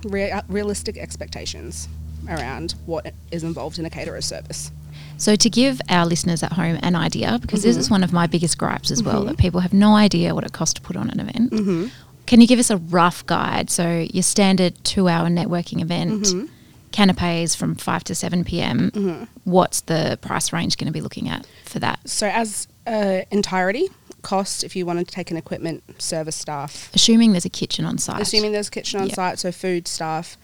rea- 0.04 0.42
realistic 0.48 0.98
expectations 0.98 1.88
around 2.28 2.76
what 2.86 3.14
is 3.32 3.44
involved 3.44 3.80
in 3.80 3.86
a 3.86 3.90
caterer's 3.90 4.26
service. 4.26 4.72
So 5.18 5.36
to 5.36 5.50
give 5.50 5.80
our 5.90 6.06
listeners 6.06 6.44
at 6.44 6.54
home 6.54 6.80
an 6.82 6.96
idea, 6.96 7.38
because 7.42 7.64
this 7.64 7.76
Mhm. 7.78 7.80
is 7.80 7.90
one 7.90 8.04
of 8.04 8.12
my 8.12 8.28
biggest 8.28 8.58
gripes 8.58 8.92
as 8.92 9.02
well, 9.04 9.24
Mhm. 9.24 9.28
that 9.28 9.38
people 9.38 9.60
have 9.62 9.74
no 9.74 9.96
idea 9.96 10.34
what 10.36 10.44
it 10.44 10.52
costs 10.52 10.74
to 10.76 10.82
put 10.82 10.96
on 10.96 11.10
an 11.10 11.20
event. 11.20 11.52
Mm-hmm. 11.52 11.88
Can 12.32 12.40
you 12.40 12.48
give 12.48 12.60
us 12.60 12.70
a 12.70 12.78
rough 12.78 13.26
guide? 13.26 13.70
So 13.70 14.08
your 14.10 14.24
standard 14.24 14.82
two-hour 14.86 15.28
networking 15.28 15.82
event, 15.82 16.24
Mhm. 16.24 16.48
canapes 16.94 17.56
from 17.56 17.76
five 17.76 18.06
to 18.06 18.16
seven 18.16 18.46
p.m. 18.46 18.90
Mhm. 18.92 19.28
What's 19.44 19.82
the 19.82 20.18
price 20.22 20.54
range 20.54 20.78
going 20.78 20.86
to 20.88 20.94
be 20.94 21.02
looking 21.02 21.28
at 21.28 21.46
for 21.66 21.80
that? 21.80 22.00
So, 22.06 22.28
as 22.28 22.70
uh, 22.88 23.24
entirety 23.32 23.90
cost, 24.22 24.64
if 24.64 24.78
you 24.78 24.86
wanted 24.86 25.10
to 25.10 25.14
take 25.14 25.30
an 25.30 25.36
equipment 25.36 25.84
service 26.02 26.38
staff, 26.38 26.90
Assuming 26.94 27.34
there's 27.34 27.44
a 27.44 27.50
kitchen 27.50 27.84
on 27.84 27.98
site. 27.98 28.22
assuming 28.22 28.54
there's 28.54 28.70
a 28.70 28.72
kitchen 28.72 29.02
on 29.02 29.08
Yep. 29.08 29.16
site, 29.16 29.40
so 29.40 29.52
food 29.52 29.86
staff, 29.90 30.38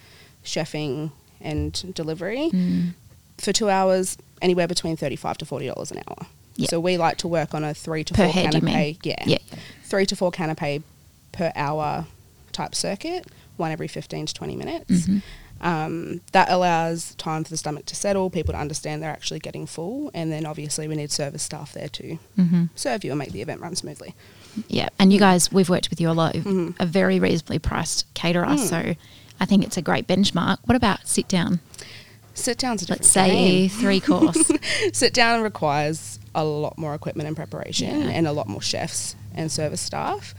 chefing, 0.44 1.12
and 1.40 1.94
delivery, 1.96 2.50
Mm. 2.52 2.96
for 3.38 3.54
two 3.54 3.70
hours, 3.70 4.18
anywhere 4.42 4.68
between 4.68 4.98
thirty-five 4.98 5.38
to 5.38 5.46
forty 5.46 5.68
dollars 5.68 5.92
an 5.92 6.00
hour. 6.06 6.28
Yep. 6.58 6.70
So 6.70 6.82
we 6.82 6.98
like 6.98 7.18
to 7.20 7.30
work 7.30 7.54
on 7.54 7.64
a 7.64 7.74
three 7.74 8.04
to 8.04 8.14
Per 8.14 8.26
four 8.26 8.34
head, 8.34 8.54
you 8.54 8.60
canapé, 8.60 8.64
mean? 8.64 8.98
yeah, 9.04 9.24
Yeah. 9.26 9.38
three 9.86 10.06
to 10.06 10.18
four 10.18 10.34
canapé 10.34 10.82
per 11.38 11.52
hour 11.56 12.06
type 12.52 12.74
circuit, 12.76 13.28
one 13.58 13.72
every 13.72 13.88
fifteen 13.88 14.26
to 14.26 14.34
twenty 14.34 14.56
minutes. 14.56 15.08
Mhm. 15.08 15.22
Um, 15.60 16.22
that 16.34 16.52
allows 16.52 17.16
time 17.16 17.44
for 17.44 17.50
the 17.50 17.58
stomach 17.58 17.86
to 17.88 17.96
settle, 17.96 18.30
people 18.30 18.54
to 18.54 18.60
understand 18.60 19.02
they're 19.02 19.10
actually 19.10 19.40
getting 19.40 19.66
full, 19.66 20.12
and 20.14 20.32
then 20.32 20.46
obviously 20.46 20.88
we 20.88 20.96
need 20.96 21.12
service 21.12 21.42
staff 21.42 21.74
there 21.74 21.88
to 21.90 22.20
Mhm. 22.38 22.70
serve 22.76 23.04
you 23.04 23.12
and 23.12 23.18
make 23.18 23.32
the 23.32 23.42
event 23.42 23.60
run 23.62 23.76
smoothly. 23.76 24.14
Yeah, 24.68 24.90
and 25.00 25.12
you 25.12 25.18
guys, 25.20 25.52
we've 25.52 25.70
worked 25.70 25.90
with 25.90 26.00
you 26.00 26.10
a 26.12 26.14
lot. 26.14 26.34
Mhm. 26.36 26.76
A 26.80 26.86
very 26.86 27.20
reasonably 27.20 27.58
priced 27.60 28.06
caterer, 28.14 28.46
Mm. 28.46 28.68
so 28.70 28.96
I 29.40 29.46
think 29.46 29.64
it's 29.64 29.78
a 29.78 29.82
great 29.82 30.06
benchmark. 30.08 30.58
What 30.66 30.76
about 30.76 31.08
sit 31.08 31.28
down? 31.28 31.60
Sit 32.36 32.60
down's 32.60 32.84
a 32.84 32.86
different 32.86 33.02
Let's 33.02 33.12
say 33.12 33.30
game. 33.68 33.70
three 33.70 34.00
course. 34.00 34.52
Sit 34.94 35.12
down 35.12 35.42
requires 35.42 36.20
a 36.36 36.44
lot 36.44 36.78
more 36.78 36.94
equipment 36.94 37.26
and 37.26 37.36
preparation 37.36 38.02
Yeah. 38.02 38.10
and 38.10 38.28
a 38.28 38.32
lot 38.32 38.48
more 38.48 38.62
chefs 38.62 39.16
and 39.34 39.52
service 39.52 39.82
staff. 39.82 40.36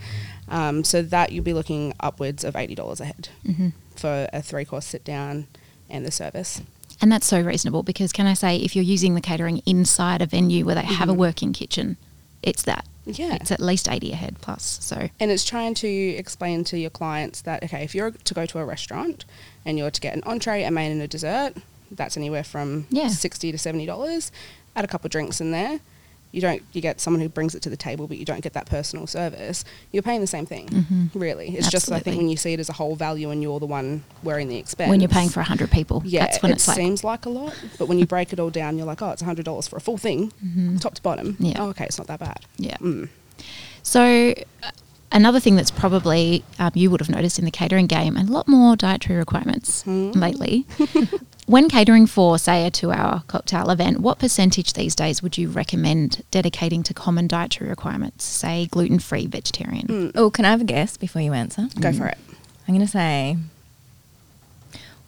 Um, 0.51 0.85
so 0.85 1.03
that 1.03 1.33
you'll 1.33 1.45
be 1.45 1.53
looking 1.53 1.95
upwards 2.01 2.45
of 2.45 2.57
eighty 2.57 2.75
dollars 2.75 3.01
a 3.01 3.05
head 3.07 3.29
Mhm. 3.47 3.73
for 3.97 4.29
a 4.33 4.41
three 4.43 4.65
course 4.65 4.87
sit 4.87 5.05
down 5.05 5.47
and 5.91 6.05
the 6.07 6.11
service. 6.11 6.61
And 7.01 7.13
that's 7.13 7.27
so 7.27 7.41
reasonable 7.41 7.83
because 7.83 8.13
can 8.13 8.27
I 8.27 8.35
say 8.35 8.57
if 8.57 8.75
you're 8.75 8.85
using 8.85 9.15
the 9.15 9.21
catering 9.21 9.63
inside 9.67 10.21
a 10.23 10.27
venue 10.27 10.65
where 10.65 10.75
they 10.75 10.83
have 10.83 11.09
a 11.09 11.13
Mhm. 11.15 11.17
working 11.19 11.53
kitchen, 11.53 11.97
it's 12.43 12.63
that. 12.63 12.85
Yeah. 13.07 13.35
It's 13.41 13.51
at 13.53 13.61
least 13.61 13.89
80 13.89 14.13
a 14.13 14.17
head 14.17 14.37
plus. 14.41 14.79
So 14.83 15.09
And 15.21 15.31
it's 15.31 15.45
trying 15.45 15.75
to 15.75 15.89
explain 15.89 16.65
to 16.65 16.79
your 16.79 16.91
clients 16.91 17.41
that 17.43 17.63
okay, 17.63 17.85
if 17.85 17.95
you're 17.95 18.11
to 18.11 18.35
go 18.35 18.45
to 18.47 18.59
a 18.59 18.65
restaurant 18.65 19.25
and 19.65 19.79
you're 19.79 19.91
to 19.91 20.01
get 20.01 20.15
an 20.15 20.23
entree, 20.27 20.63
a 20.65 20.71
main, 20.71 20.91
and 20.93 21.01
a 21.03 21.09
dessert, 21.09 21.55
that's 21.91 22.17
anywhere 22.17 22.45
from 22.45 22.87
Yeah. 22.91 23.09
sixty 23.09 23.53
to 23.53 23.59
seventy 23.59 23.87
dollars. 23.87 24.31
Add 24.77 24.85
a 24.85 24.89
couple 24.89 25.07
of 25.07 25.13
drinks 25.13 25.41
in 25.41 25.51
there. 25.53 25.81
You 26.31 26.41
don't 26.43 26.63
you 26.73 26.81
get 26.83 27.01
someone 27.01 27.21
who 27.23 27.29
brings 27.29 27.55
it 27.55 27.63
to 27.63 27.71
the 27.71 27.77
table, 27.77 28.07
but 28.07 28.19
you 28.19 28.25
don't 28.25 28.43
get 28.43 28.53
that 28.53 28.67
personal 28.67 29.07
service. 29.07 29.65
You're 29.93 30.03
paying 30.03 30.21
the 30.21 30.27
same 30.27 30.45
thing, 30.45 30.69
Mhm. 30.69 31.11
really. 31.15 31.57
It's 31.57 31.71
just 31.71 31.91
I 31.91 32.01
think 32.01 32.19
when 32.19 32.29
you 32.29 32.37
see 32.37 32.53
it 32.53 32.61
as 32.61 32.69
a 32.69 32.75
whole 32.75 32.97
value 32.97 33.31
and 33.31 33.43
you're 33.43 33.59
the 33.61 33.67
one 33.67 34.05
wearing 34.23 34.49
the 34.49 34.57
expense. 34.57 34.91
when 34.91 35.01
you're 35.01 35.09
paying 35.09 35.31
for 35.31 35.41
100 35.41 35.71
people, 35.71 36.03
yeah, 36.05 36.27
that's 36.27 36.43
when 36.43 36.53
it 36.53 36.57
it's 36.57 36.69
like, 36.69 36.77
seems 36.77 37.03
like 37.03 37.25
a 37.25 37.31
lot, 37.31 37.55
but 37.79 37.87
when 37.89 37.99
you 37.99 38.07
break 38.07 38.33
it 38.33 38.39
all 38.39 38.51
down, 38.51 38.77
you're 38.77 38.87
like, 38.87 39.01
oh, 39.01 39.11
it's 39.11 39.23
hundred 39.23 39.45
dollars 39.47 39.67
for 39.69 39.77
a 39.77 39.81
full 39.81 39.97
thing, 39.97 40.33
Mhm. 40.45 40.81
top 40.81 40.95
to 40.97 41.03
bottom. 41.03 41.37
Yeah. 41.41 41.55
Oh, 41.63 41.69
okay, 41.71 41.85
it's 41.85 41.97
not 41.99 42.07
that 42.09 42.21
bad. 42.21 42.41
yeah. 42.59 42.77
Mm. 42.77 43.09
So, 43.83 44.35
uh, 44.63 44.71
another 45.13 45.41
thing 45.41 45.57
that's 45.57 45.71
probably 45.71 46.45
um, 46.59 46.73
you 46.75 46.91
would 46.91 47.01
have 47.01 47.09
noticed 47.09 47.39
in 47.39 47.47
the 47.47 47.51
catering 47.51 47.87
game, 47.87 48.17
and 48.19 48.29
a 48.29 48.33
lot 48.33 48.47
more 48.49 48.77
dietary 48.77 49.19
requirements 49.19 49.83
Hmm. 49.83 50.11
lately. 50.11 50.67
when 51.49 51.69
catering 51.69 52.07
for, 52.07 52.39
say, 52.39 52.67
a 52.67 52.71
two-hour 52.71 53.25
cocktail 53.27 53.71
event, 53.71 54.01
what 54.01 54.19
percentage 54.19 54.75
these 54.75 54.95
days 54.95 55.23
would 55.23 55.37
you 55.37 55.49
recommend 55.49 56.23
dedicating 56.31 56.83
to 56.85 56.95
common 56.95 57.27
dietary 57.27 57.69
requirements, 57.71 58.25
say 58.25 58.67
gluten-free, 58.71 59.27
vegetarian? 59.27 59.87
Mm. 59.89 60.13
Oh, 60.15 60.31
can 60.31 60.45
I 60.45 60.51
have 60.51 60.61
a 60.61 60.65
guess 60.65 60.97
before 60.97 61.23
you 61.23 61.33
answer? 61.33 61.69
Go 61.81 61.93
for 61.93 62.07
it. 62.07 62.19
I'm 62.69 62.75
going 62.75 62.87
to 62.87 62.91
say 62.93 63.37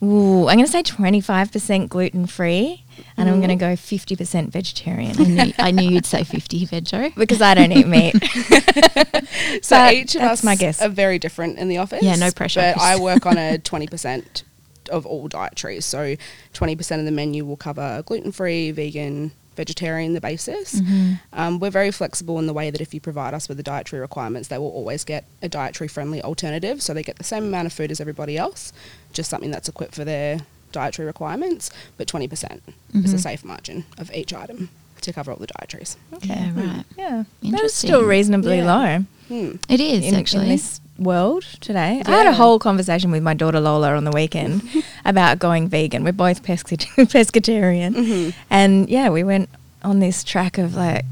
Ooh, 0.03 0.47
I'm 0.49 0.55
going 0.57 0.65
to 0.65 0.71
say 0.71 0.81
25% 0.81 1.87
gluten 1.87 2.25
free, 2.25 2.83
and 3.17 3.29
I'm 3.29 3.37
going 3.37 3.49
to 3.49 3.55
go 3.55 3.73
50% 3.73 4.47
vegetarian. 4.49 5.15
I 5.19 5.23
knew, 5.23 5.53
I 5.59 5.69
knew 5.69 5.87
you'd 5.91 6.07
say 6.07 6.23
50 6.37 6.65
veggie. 6.65 7.13
because 7.13 7.39
I 7.39 7.53
don't 7.53 7.71
eat 7.71 7.87
meat. 7.87 8.15
So 9.63 9.75
But 9.77 9.93
each 9.93 10.15
of 10.15 10.21
that's 10.21 10.39
us 10.39 10.43
my 10.43 10.55
guess. 10.55 10.81
are 10.81 10.89
very 10.89 11.19
different 11.19 11.59
in 11.59 11.67
the 11.67 11.77
office. 11.77 12.01
Yeah, 12.01 12.15
no 12.15 12.31
pressure. 12.31 12.73
But 12.75 12.81
I 12.81 12.99
work 12.99 13.25
on 13.27 13.37
a 13.37 13.57
20% 13.63 14.43
of 14.91 15.05
all 15.05 15.27
dietaries. 15.27 15.85
So 15.85 16.15
20% 16.53 16.99
of 16.99 17.05
the 17.05 17.11
menu 17.11 17.45
will 17.45 17.57
cover 17.57 18.03
gluten 18.05 18.31
free, 18.31 18.71
vegan, 18.71 19.31
vegetarian, 19.55 20.13
the 20.13 20.21
basis. 20.21 20.79
Mm-hmm. 20.81 21.13
Um, 21.33 21.59
we're 21.59 21.71
very 21.71 21.91
flexible 21.91 22.39
in 22.39 22.47
the 22.47 22.53
way 22.53 22.69
that 22.69 22.79
if 22.81 22.93
you 22.93 23.01
provide 23.01 23.33
us 23.33 23.47
with 23.49 23.57
the 23.57 23.63
dietary 23.63 23.99
requirements, 24.01 24.47
they 24.47 24.57
will 24.57 24.69
always 24.71 25.03
get 25.03 25.25
a 25.41 25.49
dietary 25.49 25.87
friendly 25.87 26.21
alternative. 26.21 26.81
So 26.81 26.93
they 26.93 27.03
get 27.03 27.17
the 27.17 27.23
same 27.23 27.43
amount 27.45 27.65
of 27.65 27.73
food 27.73 27.91
as 27.91 27.99
everybody 27.99 28.37
else, 28.37 28.71
just 29.13 29.29
something 29.29 29.51
that's 29.51 29.67
equipped 29.67 29.95
for 29.95 30.05
their 30.05 30.39
dietary 30.71 31.05
requirements, 31.05 31.69
but 31.97 32.07
20% 32.07 32.61
is 32.93 33.13
a 33.13 33.17
Mhm. 33.17 33.19
safe 33.19 33.43
margin 33.43 33.83
of 33.97 34.09
each 34.13 34.33
item 34.33 34.69
to 35.01 35.11
cover 35.11 35.31
all 35.31 35.37
the 35.37 35.47
dietaries. 35.47 35.97
Yeah, 36.21 36.49
right. 36.55 36.85
Yeah, 36.97 37.23
that's 37.41 37.73
still 37.73 38.03
reasonably 38.05 38.57
Yeah. 38.59 38.73
low 38.77 39.05
Hmm. 39.27 39.55
It 39.69 39.79
is 39.81 40.05
in, 40.05 40.15
actually. 40.15 40.43
in 40.45 40.49
this 40.49 40.79
world 41.01 41.43
today. 41.61 42.01
I 42.05 42.11
had 42.11 42.27
a 42.27 42.33
whole 42.33 42.59
conversation 42.59 43.11
with 43.11 43.23
my 43.23 43.33
daughter 43.33 43.59
Lola 43.59 43.95
on 43.95 44.03
the 44.03 44.11
weekend 44.11 44.61
about 45.05 45.39
going 45.39 45.67
vegan. 45.67 46.03
We're 46.03 46.11
both 46.13 46.43
pescat- 46.43 46.85
pescatarian, 47.11 47.93
Mhm. 47.95 48.33
and 48.49 48.89
yeah, 48.89 49.09
we 49.09 49.23
went 49.23 49.49
on 49.83 49.99
this 49.99 50.23
track 50.23 50.57
of 50.57 50.75
like. 50.75 51.05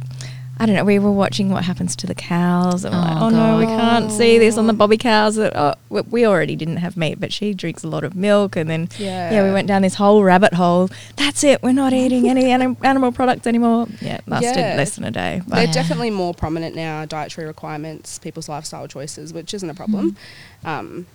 I 0.62 0.66
don't 0.66 0.75
know. 0.75 0.84
We 0.84 1.00
were 1.00 1.12
watching 1.12 1.50
what 1.50 1.63
happens 1.63 1.96
to 1.98 2.08
the 2.08 2.13
cows, 2.13 2.84
and 2.84 2.94
we're 2.94 3.00
like, 3.01 3.18
Oh, 3.22 3.25
oh 3.28 3.30
no, 3.30 3.58
we 3.60 3.66
can't 3.66 4.12
see 4.12 4.38
this 4.38 4.58
on 4.58 4.68
the 4.68 4.74
bobby 4.74 4.98
cows. 4.98 5.36
That 5.38 5.56
oh, 5.56 5.75
we- 5.89 6.25
already 6.25 6.56
didn't 6.58 6.78
have 6.78 6.98
meat, 6.98 7.18
but 7.20 7.32
she 7.32 7.54
drinks 7.54 7.84
a 7.84 7.88
lot 7.88 8.04
of 8.04 8.13
milk, 8.13 8.58
and 8.58 8.70
then 8.70 8.89
yeah, 8.98 9.44
we 9.48 9.54
went 9.54 9.68
down 9.70 9.84
this 9.84 9.96
whole 9.96 10.22
rabbit 10.22 10.54
hole. 10.54 10.89
That's 11.16 11.46
it. 11.46 11.63
We're 11.63 11.72
not 11.72 11.94
eating 11.94 12.28
any 12.28 12.51
anim- 12.51 12.75
animal 12.84 13.13
products 13.13 13.48
anymore. 13.48 13.88
Yeah, 14.01 14.20
lasted 14.28 14.58
Yeah. 14.60 14.75
less 14.75 14.96
than 14.96 15.06
a 15.06 15.12
day. 15.12 15.42
But 15.48 15.56
They're 15.56 15.66
Yeah. 15.66 15.72
definitely 15.72 16.10
more 16.10 16.34
prominent 16.34 16.75
now, 16.75 17.06
dietary 17.06 17.48
requirements, 17.48 18.20
people's 18.20 18.50
lifestyle 18.50 18.88
choices, 18.88 19.32
which 19.32 19.54
isn't 19.54 19.70
a 19.70 19.74
problem, 19.74 20.18
um, 20.66 21.06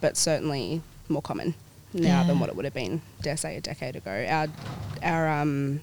but 0.00 0.16
certainly 0.16 0.80
more 1.08 1.22
common 1.22 1.54
now 1.92 2.22
than 2.22 2.38
what 2.38 2.48
it 2.48 2.54
would 2.56 2.64
have 2.64 2.72
been, 2.74 3.02
dare 3.20 3.36
say, 3.36 3.56
a 3.56 3.60
decade 3.60 3.96
ago. 3.96 4.26
Our, 4.30 4.46
our 5.02 5.28
um, 5.28 5.80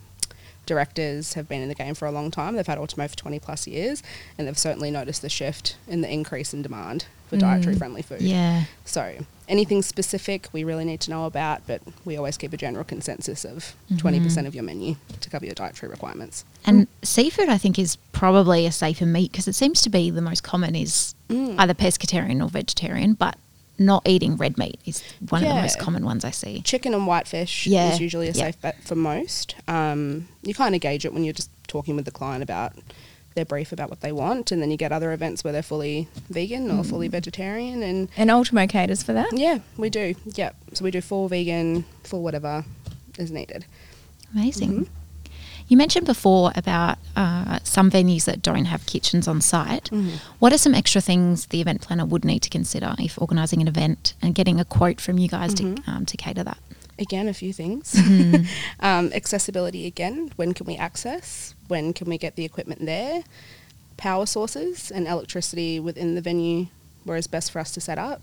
directors 0.70 1.34
have 1.34 1.50
been 1.50 1.62
in 1.62 1.68
the 1.68 1.76
game 1.76 1.94
for 1.96 2.06
a 2.08 2.12
long 2.12 2.32
time. 2.32 2.56
They've 2.56 2.66
had 2.66 2.78
Ultimo 2.78 3.08
for 3.10 3.18
20 3.18 3.40
plus 3.40 3.68
years, 3.68 4.02
and 4.38 4.48
they've 4.48 4.58
certainly 4.58 4.90
noticed 4.92 5.22
the 5.22 5.30
shift 5.30 5.76
in 5.88 6.00
the 6.02 6.10
increase 6.12 6.54
in 6.54 6.62
demand 6.62 7.06
for 7.28 7.38
dietary 7.38 7.76
friendly 7.76 8.02
food. 8.02 8.22
yeah. 8.22 8.64
So 8.86 9.18
anything 9.48 9.84
specific 9.84 10.48
we 10.52 10.64
really 10.64 10.84
need 10.86 11.00
to 11.02 11.12
know 11.12 11.26
about, 11.26 11.62
but 11.68 11.82
we 12.06 12.18
always 12.18 12.38
keep 12.38 12.54
a 12.54 12.58
general 12.58 12.84
consensus 12.84 13.44
of 13.46 13.76
Mm-hmm. 13.92 14.08
20% 14.08 14.48
of 14.48 14.54
your 14.56 14.64
menu 14.64 14.96
to 15.20 15.30
cover 15.30 15.46
your 15.46 15.54
dietary 15.56 15.92
requirements. 15.92 16.46
And 16.66 16.88
seafood, 17.04 17.50
I 17.50 17.58
think, 17.58 17.78
is 17.80 17.96
probably 18.14 18.66
a 18.68 18.72
safer 18.72 19.06
meat 19.06 19.32
because 19.32 19.48
it 19.48 19.54
seems 19.54 19.82
to 19.82 19.90
be 19.90 20.10
the 20.12 20.22
most 20.22 20.44
common 20.44 20.76
is 20.76 21.14
Mm. 21.30 21.56
either 21.60 21.76
pescatarian 21.76 22.44
or 22.44 22.50
vegetarian, 22.50 23.14
but 23.14 23.36
not 23.80 24.08
eating 24.08 24.36
red 24.38 24.58
meat 24.58 24.80
is 24.86 25.02
one 25.30 25.42
of 25.44 25.50
the 25.50 25.56
most 25.56 25.80
common 25.80 26.04
ones 26.06 26.24
I 26.26 26.32
see. 26.32 26.62
chicken 26.62 26.94
and 26.94 27.08
whitefish 27.08 27.66
Yeah, 27.66 27.92
is 27.94 28.00
usually 28.00 28.28
a 28.28 28.32
yeah. 28.32 28.44
safe 28.46 28.62
bet 28.62 28.84
for 28.84 28.96
most. 28.96 29.56
Um, 29.68 30.28
you 30.44 30.54
kind 30.54 30.76
of 30.76 30.82
gauge 30.82 31.06
it 31.06 31.14
when 31.14 31.24
you're 31.24 31.34
just 31.34 31.50
talking 31.68 31.96
with 31.96 32.06
the 32.06 32.12
client 32.12 32.44
about 32.44 32.74
their 33.36 33.46
brief 33.46 33.72
about 33.72 33.90
what 33.90 34.02
they 34.02 34.12
want, 34.12 34.52
and 34.52 34.62
then 34.62 34.70
you 34.72 34.76
get 34.78 34.92
other 34.92 35.14
events 35.14 35.44
where 35.44 35.54
they're 35.54 35.62
fully 35.64 36.08
vegan 36.30 36.70
or 36.72 36.84
fully 36.84 37.08
vegetarian, 37.08 37.82
and 37.84 38.10
and 38.18 38.30
Ultimo 38.30 38.68
caters 38.68 39.02
for 39.04 39.14
that. 39.14 39.32
yeah, 39.32 39.60
we 39.78 39.90
do. 39.90 40.16
Yeah, 40.26 40.52
so 40.74 40.84
we 40.84 40.92
do 40.92 41.00
full 41.00 41.28
vegan, 41.30 41.86
full 42.04 42.22
whatever 42.24 42.66
is 43.18 43.32
needed. 43.32 43.66
Amazing. 44.34 44.72
Mhm. 44.72 44.88
You 45.70 45.78
mentioned 45.78 46.08
before 46.08 46.52
about 46.56 46.98
uh, 47.16 47.60
some 47.64 47.92
venues 47.92 48.26
that 48.26 48.42
don't 48.42 48.66
have 48.66 48.88
kitchens 48.88 49.28
on 49.28 49.40
site. 49.40 49.90
What 50.40 50.52
are 50.52 50.58
some 50.58 50.74
extra 50.74 51.00
things 51.00 51.46
the 51.46 51.62
event 51.62 51.82
planner 51.82 52.06
would 52.06 52.26
need 52.26 52.42
to 52.42 52.50
consider 52.50 52.96
if 52.98 53.22
organising 53.22 53.62
an 53.62 53.68
event 53.68 54.16
and 54.20 54.34
getting 54.34 54.60
a 54.60 54.66
quote 54.66 55.00
from 55.00 55.20
you 55.20 55.28
guys 55.28 55.54
to, 55.54 55.78
um, 55.86 56.08
to 56.08 56.18
cater 56.18 56.44
that? 56.44 56.58
Again, 56.98 57.28
a 57.28 57.36
few 57.36 57.54
things. 57.54 57.94
Mm-hmm. 57.94 58.46
um, 58.80 59.14
accessibility 59.14 59.86
again. 59.86 60.32
When 60.38 60.56
can 60.56 60.66
we 60.66 60.76
access? 60.76 61.54
When 61.68 61.94
can 61.94 62.10
we 62.10 62.18
get 62.18 62.36
the 62.36 62.46
equipment 62.46 62.84
there? 62.84 63.24
Power 63.96 64.26
sources 64.26 64.90
and 64.90 65.08
electricity 65.08 65.80
within 65.80 66.16
the 66.16 66.22
venue, 66.22 66.68
where 67.04 67.16
it's 67.16 67.28
best 67.28 67.52
for 67.52 67.60
us 67.60 67.72
to 67.74 67.80
set 67.80 68.00
up. 68.00 68.22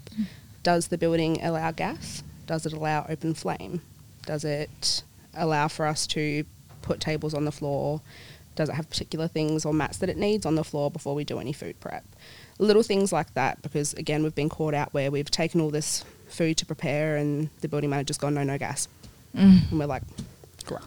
Does 0.65 0.88
the 0.88 0.99
building 0.99 1.41
allow 1.45 1.71
gas? 1.71 2.25
Does 2.49 2.67
it 2.67 2.73
allow 2.73 3.07
open 3.09 3.35
flame? 3.35 3.83
Does 4.26 4.45
it 4.45 5.05
allow 5.33 5.69
for 5.69 5.87
us 5.87 6.09
to 6.09 6.45
put 6.87 7.00
tables 7.00 7.35
on 7.35 7.45
the 7.45 7.52
floor? 7.52 8.00
Does 8.55 8.71
it 8.71 8.75
have 8.76 8.88
particular 8.88 9.28
things 9.28 9.66
or 9.66 9.75
mats 9.75 9.99
that 9.99 10.09
it 10.09 10.16
needs 10.16 10.47
on 10.47 10.55
the 10.55 10.64
floor 10.64 10.90
before 10.90 11.14
we 11.14 11.25
do 11.25 11.38
any 11.38 11.52
food 11.52 11.78
prep? 11.81 12.05
Little 12.59 12.83
things 12.83 13.12
like 13.12 13.35
that, 13.35 13.61
because 13.61 13.93
again, 13.95 14.23
we've 14.23 14.35
been 14.35 14.49
caught 14.49 14.73
out 14.73 14.95
where 14.95 15.11
we've 15.11 15.31
taken 15.31 15.61
all 15.61 15.71
this 15.71 16.05
food 16.28 16.57
to 16.59 16.64
prepare 16.66 17.16
and 17.16 17.50
the 17.61 17.69
building 17.69 17.90
manager's 17.90 18.16
gone, 18.16 18.33
no, 18.35 18.43
no 18.45 18.57
gas. 18.57 18.88
Mm. 19.37 19.71
And 19.71 19.78
we're 19.78 19.85
like, 19.87 20.02
great, 20.64 20.81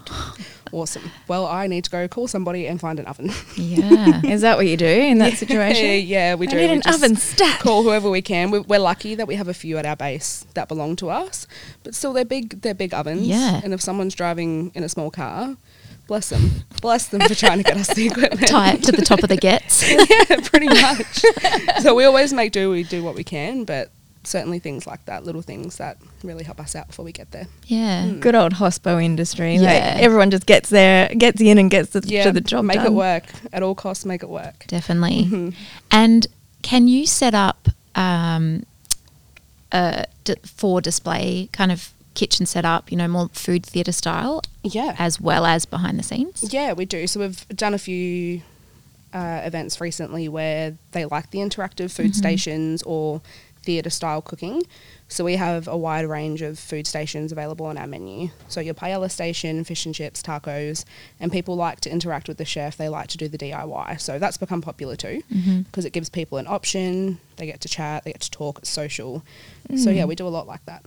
awesome. 0.72 1.12
Well, 1.28 1.46
I 1.46 1.68
need 1.68 1.84
to 1.84 1.92
go 1.92 2.08
call 2.08 2.28
somebody 2.28 2.66
and 2.66 2.80
find 2.82 3.00
an 3.00 3.06
oven. 3.06 3.30
Yeah. 3.56 4.20
Is 4.26 4.42
that 4.42 4.58
what 4.58 4.66
you 4.66 4.76
do 4.76 4.88
in 4.88 5.20
that 5.20 5.34
situation? 5.34 6.08
yeah, 6.08 6.34
we 6.34 6.48
I 6.48 6.50
do. 6.52 6.58
need 6.58 6.70
We 6.72 6.76
an 6.78 6.82
oven 6.92 7.16
stat. 7.18 7.60
Call 7.60 7.84
whoever 7.84 8.10
we 8.10 8.24
can. 8.24 8.50
We- 8.50 8.60
We're 8.62 8.80
lucky 8.80 9.14
that 9.14 9.28
we 9.28 9.36
have 9.36 9.48
a 9.48 9.54
few 9.54 9.78
at 9.78 9.86
our 9.86 9.96
base 9.96 10.44
that 10.56 10.68
belong 10.68 10.96
to 10.98 11.10
us, 11.12 11.46
but 11.84 11.94
still, 11.94 12.14
they're 12.14 12.26
big. 12.26 12.62
They're 12.62 12.74
big 12.74 12.96
ovens. 12.96 13.28
Yeah. 13.28 13.62
And 13.64 13.74
if 13.76 13.80
someone's 13.82 14.16
driving 14.16 14.72
in 14.74 14.84
a 14.84 14.90
small 14.90 15.12
car, 15.12 15.56
bless 16.10 16.30
them, 16.30 16.50
bless 16.82 17.08
them 17.08 17.22
for 17.22 17.36
trying 17.36 17.60
to 17.60 17.64
get 17.64 17.78
us 17.78 17.94
the 17.94 18.08
equipment. 18.08 18.48
Tie 18.48 18.74
it 18.74 18.84
to 18.84 18.92
the 18.92 19.04
top 19.06 19.22
of 19.22 19.30
the 19.30 19.38
gets. 19.38 19.88
yeah, 20.10 20.40
pretty 20.44 20.68
much. 20.68 21.22
so 21.84 21.94
we 21.94 22.04
always 22.04 22.34
make 22.34 22.52
do. 22.52 22.72
We 22.72 22.84
do 22.84 23.04
what 23.04 23.14
we 23.16 23.24
can, 23.24 23.64
but 23.64 23.92
certainly 24.24 24.58
things 24.60 24.88
like 24.88 25.06
that, 25.06 25.24
little 25.24 25.42
things 25.44 25.78
that 25.78 25.98
really 26.24 26.44
help 26.44 26.60
us 26.60 26.76
out 26.76 26.88
before 26.88 27.06
we 27.06 27.12
get 27.12 27.30
there. 27.32 27.48
Yeah. 27.68 28.12
Good 28.20 28.34
old 28.36 28.54
hospo 28.56 29.02
industry. 29.04 29.56
Yeah. 29.56 29.62
Like 29.62 30.04
everyone 30.04 30.32
just 30.32 30.48
gets 30.48 30.70
there, 30.70 31.10
gets 31.16 31.40
in, 31.42 31.58
and 31.60 31.70
gets 31.70 31.92
the, 31.92 32.02
Yeah, 32.04 32.24
to 32.24 32.32
the 32.32 32.42
job 32.42 32.66
make 32.66 32.78
done. 32.78 32.88
it 32.88 32.92
work 32.94 33.24
at 33.54 33.62
all 33.64 33.76
costs. 33.76 34.04
Make 34.04 34.24
it 34.24 34.30
work. 34.30 34.66
Definitely. 34.68 35.26
Mhm. 35.26 35.54
And 35.92 36.28
can 36.64 36.88
you 36.88 37.06
set 37.06 37.36
up 37.36 37.70
um, 37.96 38.64
uh, 39.72 40.04
d- 40.24 40.36
for 40.44 40.82
display 40.82 41.50
kind 41.54 41.72
of 41.72 41.94
kitchen 42.14 42.46
setup, 42.46 42.92
you 42.92 42.98
know, 42.98 43.08
more 43.08 43.30
food 43.34 43.66
theatre 43.66 43.92
style, 43.92 44.42
Yeah. 44.64 44.96
as 44.98 45.22
well 45.22 45.46
as 45.46 45.66
behind 45.66 46.00
the 46.00 46.04
scenes? 46.04 46.52
Yeah, 46.54 46.74
we 46.74 46.86
do. 46.86 47.08
So 47.08 47.20
we've 47.22 47.48
done 47.50 47.74
a 47.74 47.80
few 47.80 48.42
uh, 49.14 49.42
events 49.44 49.80
recently 49.82 50.28
where 50.28 50.78
they 50.92 51.06
like 51.06 51.32
the 51.32 51.40
interactive 51.40 51.92
food 51.92 52.08
mm-hmm. 52.08 52.14
stations 52.14 52.84
or 52.84 53.22
theatre 53.64 53.90
style 53.90 54.22
cooking. 54.22 54.64
So 55.08 55.24
we 55.24 55.38
have 55.38 55.68
a 55.68 55.76
wide 55.76 56.06
range 56.06 56.44
of 56.44 56.60
food 56.60 56.86
stations 56.86 57.32
available 57.32 57.66
on 57.66 57.78
our 57.78 57.88
menu. 57.88 58.30
So 58.48 58.62
your 58.62 58.76
paella 58.76 59.10
station, 59.10 59.64
fish 59.64 59.86
and 59.88 59.96
chips, 59.96 60.22
tacos, 60.22 60.86
and 61.20 61.32
people 61.32 61.56
like 61.56 61.82
to 61.82 61.92
interact 61.92 62.28
with 62.28 62.38
the 62.38 62.46
chef. 62.46 62.78
They 62.78 62.90
like 62.90 63.08
to 63.08 63.18
do 63.18 63.28
the 63.28 63.38
DIY. 63.38 64.00
So 64.00 64.20
that's 64.20 64.38
become 64.38 64.62
popular 64.62 64.96
too 64.96 65.24
mm-hmm. 65.34 65.62
because 65.62 65.86
it 65.86 65.94
gives 65.94 66.10
people 66.10 66.38
an 66.38 66.46
option. 66.48 67.20
They 67.38 67.48
get 67.48 67.62
to 67.62 67.68
chat, 67.68 68.04
they 68.04 68.12
get 68.12 68.22
to 68.22 68.32
talk, 68.32 68.60
it's 68.60 68.70
social. 68.70 69.24
So 69.70 69.90
mm. 69.90 69.96
yeah, 69.96 70.06
we 70.06 70.16
do 70.16 70.28
a 70.28 70.30
lot 70.30 70.48
like 70.48 70.66
that. 70.66 70.84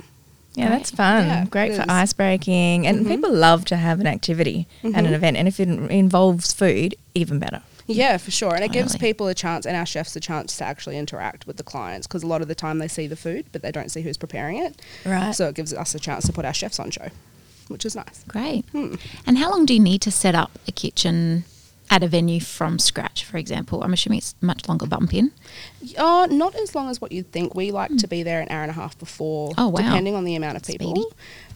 Yeah, 0.54 0.68
that's 0.68 0.90
fun. 0.90 1.26
Yeah, 1.26 1.44
Great 1.46 1.74
for 1.74 1.84
ice 1.88 2.12
breaking. 2.12 2.86
And 2.86 3.06
Mhm. 3.06 3.08
people 3.08 3.32
love 3.32 3.64
to 3.66 3.76
have 3.76 4.00
an 4.00 4.06
activity 4.06 4.66
and 4.82 4.96
an 4.96 5.14
event. 5.14 5.36
And 5.36 5.48
if 5.48 5.58
it 5.58 5.68
involves 5.68 6.52
food, 6.52 6.94
even 7.14 7.38
better. 7.38 7.62
Yeah, 7.86 8.16
for 8.16 8.30
sure. 8.30 8.54
And 8.54 8.64
it 8.64 8.70
gives 8.72 8.96
people 8.96 9.26
a 9.28 9.34
chance, 9.34 9.66
and 9.66 9.76
our 9.76 9.84
chefs 9.86 10.14
a 10.14 10.20
chance 10.20 10.56
to 10.58 10.64
actually 10.64 10.96
interact 10.98 11.46
with 11.46 11.56
the 11.56 11.62
clients 11.64 12.06
because 12.06 12.22
a 12.22 12.26
lot 12.26 12.40
of 12.42 12.48
the 12.48 12.54
time 12.54 12.78
they 12.78 12.88
see 12.88 13.06
the 13.06 13.16
food, 13.16 13.46
but 13.52 13.62
they 13.62 13.72
don't 13.72 13.90
see 13.90 14.02
who's 14.02 14.16
preparing 14.16 14.58
it. 14.58 14.80
Right. 15.04 15.34
So 15.34 15.48
it 15.48 15.54
gives 15.54 15.72
us 15.74 15.94
a 15.94 15.98
chance 15.98 16.24
to 16.26 16.32
put 16.32 16.44
our 16.44 16.54
chefs 16.54 16.78
on 16.78 16.90
show, 16.90 17.08
which 17.68 17.84
is 17.84 17.96
nice. 17.96 18.22
Great. 18.28 18.64
Hmm. 18.72 18.94
And 19.26 19.38
how 19.38 19.50
long 19.50 19.66
do 19.66 19.74
you 19.74 19.80
need 19.80 20.00
to 20.02 20.10
set 20.10 20.34
up 20.34 20.58
a 20.68 20.72
kitchen 20.72 21.44
at 21.92 22.02
a 22.02 22.08
venue 22.08 22.40
from 22.40 22.78
scratch, 22.78 23.22
for 23.22 23.36
example? 23.36 23.82
I'm 23.82 23.92
assuming 23.92 24.16
it's 24.18 24.34
much 24.40 24.66
longer 24.66 24.86
bump 24.86 25.12
in. 25.12 25.30
Uh, 25.98 26.26
not 26.30 26.54
as 26.54 26.74
long 26.74 26.88
as 26.88 27.02
what 27.02 27.12
you'd 27.12 27.30
think. 27.32 27.54
We 27.54 27.70
like 27.70 27.94
to 27.98 28.08
be 28.08 28.22
there 28.22 28.40
an 28.40 28.48
hour 28.48 28.62
and 28.62 28.70
a 28.70 28.74
half 28.74 28.98
before, 28.98 29.52
Oh, 29.58 29.68
wow. 29.68 29.82
depending 29.82 30.14
on 30.14 30.24
the 30.24 30.34
amount 30.34 30.56
of 30.56 30.62
people. 30.62 31.12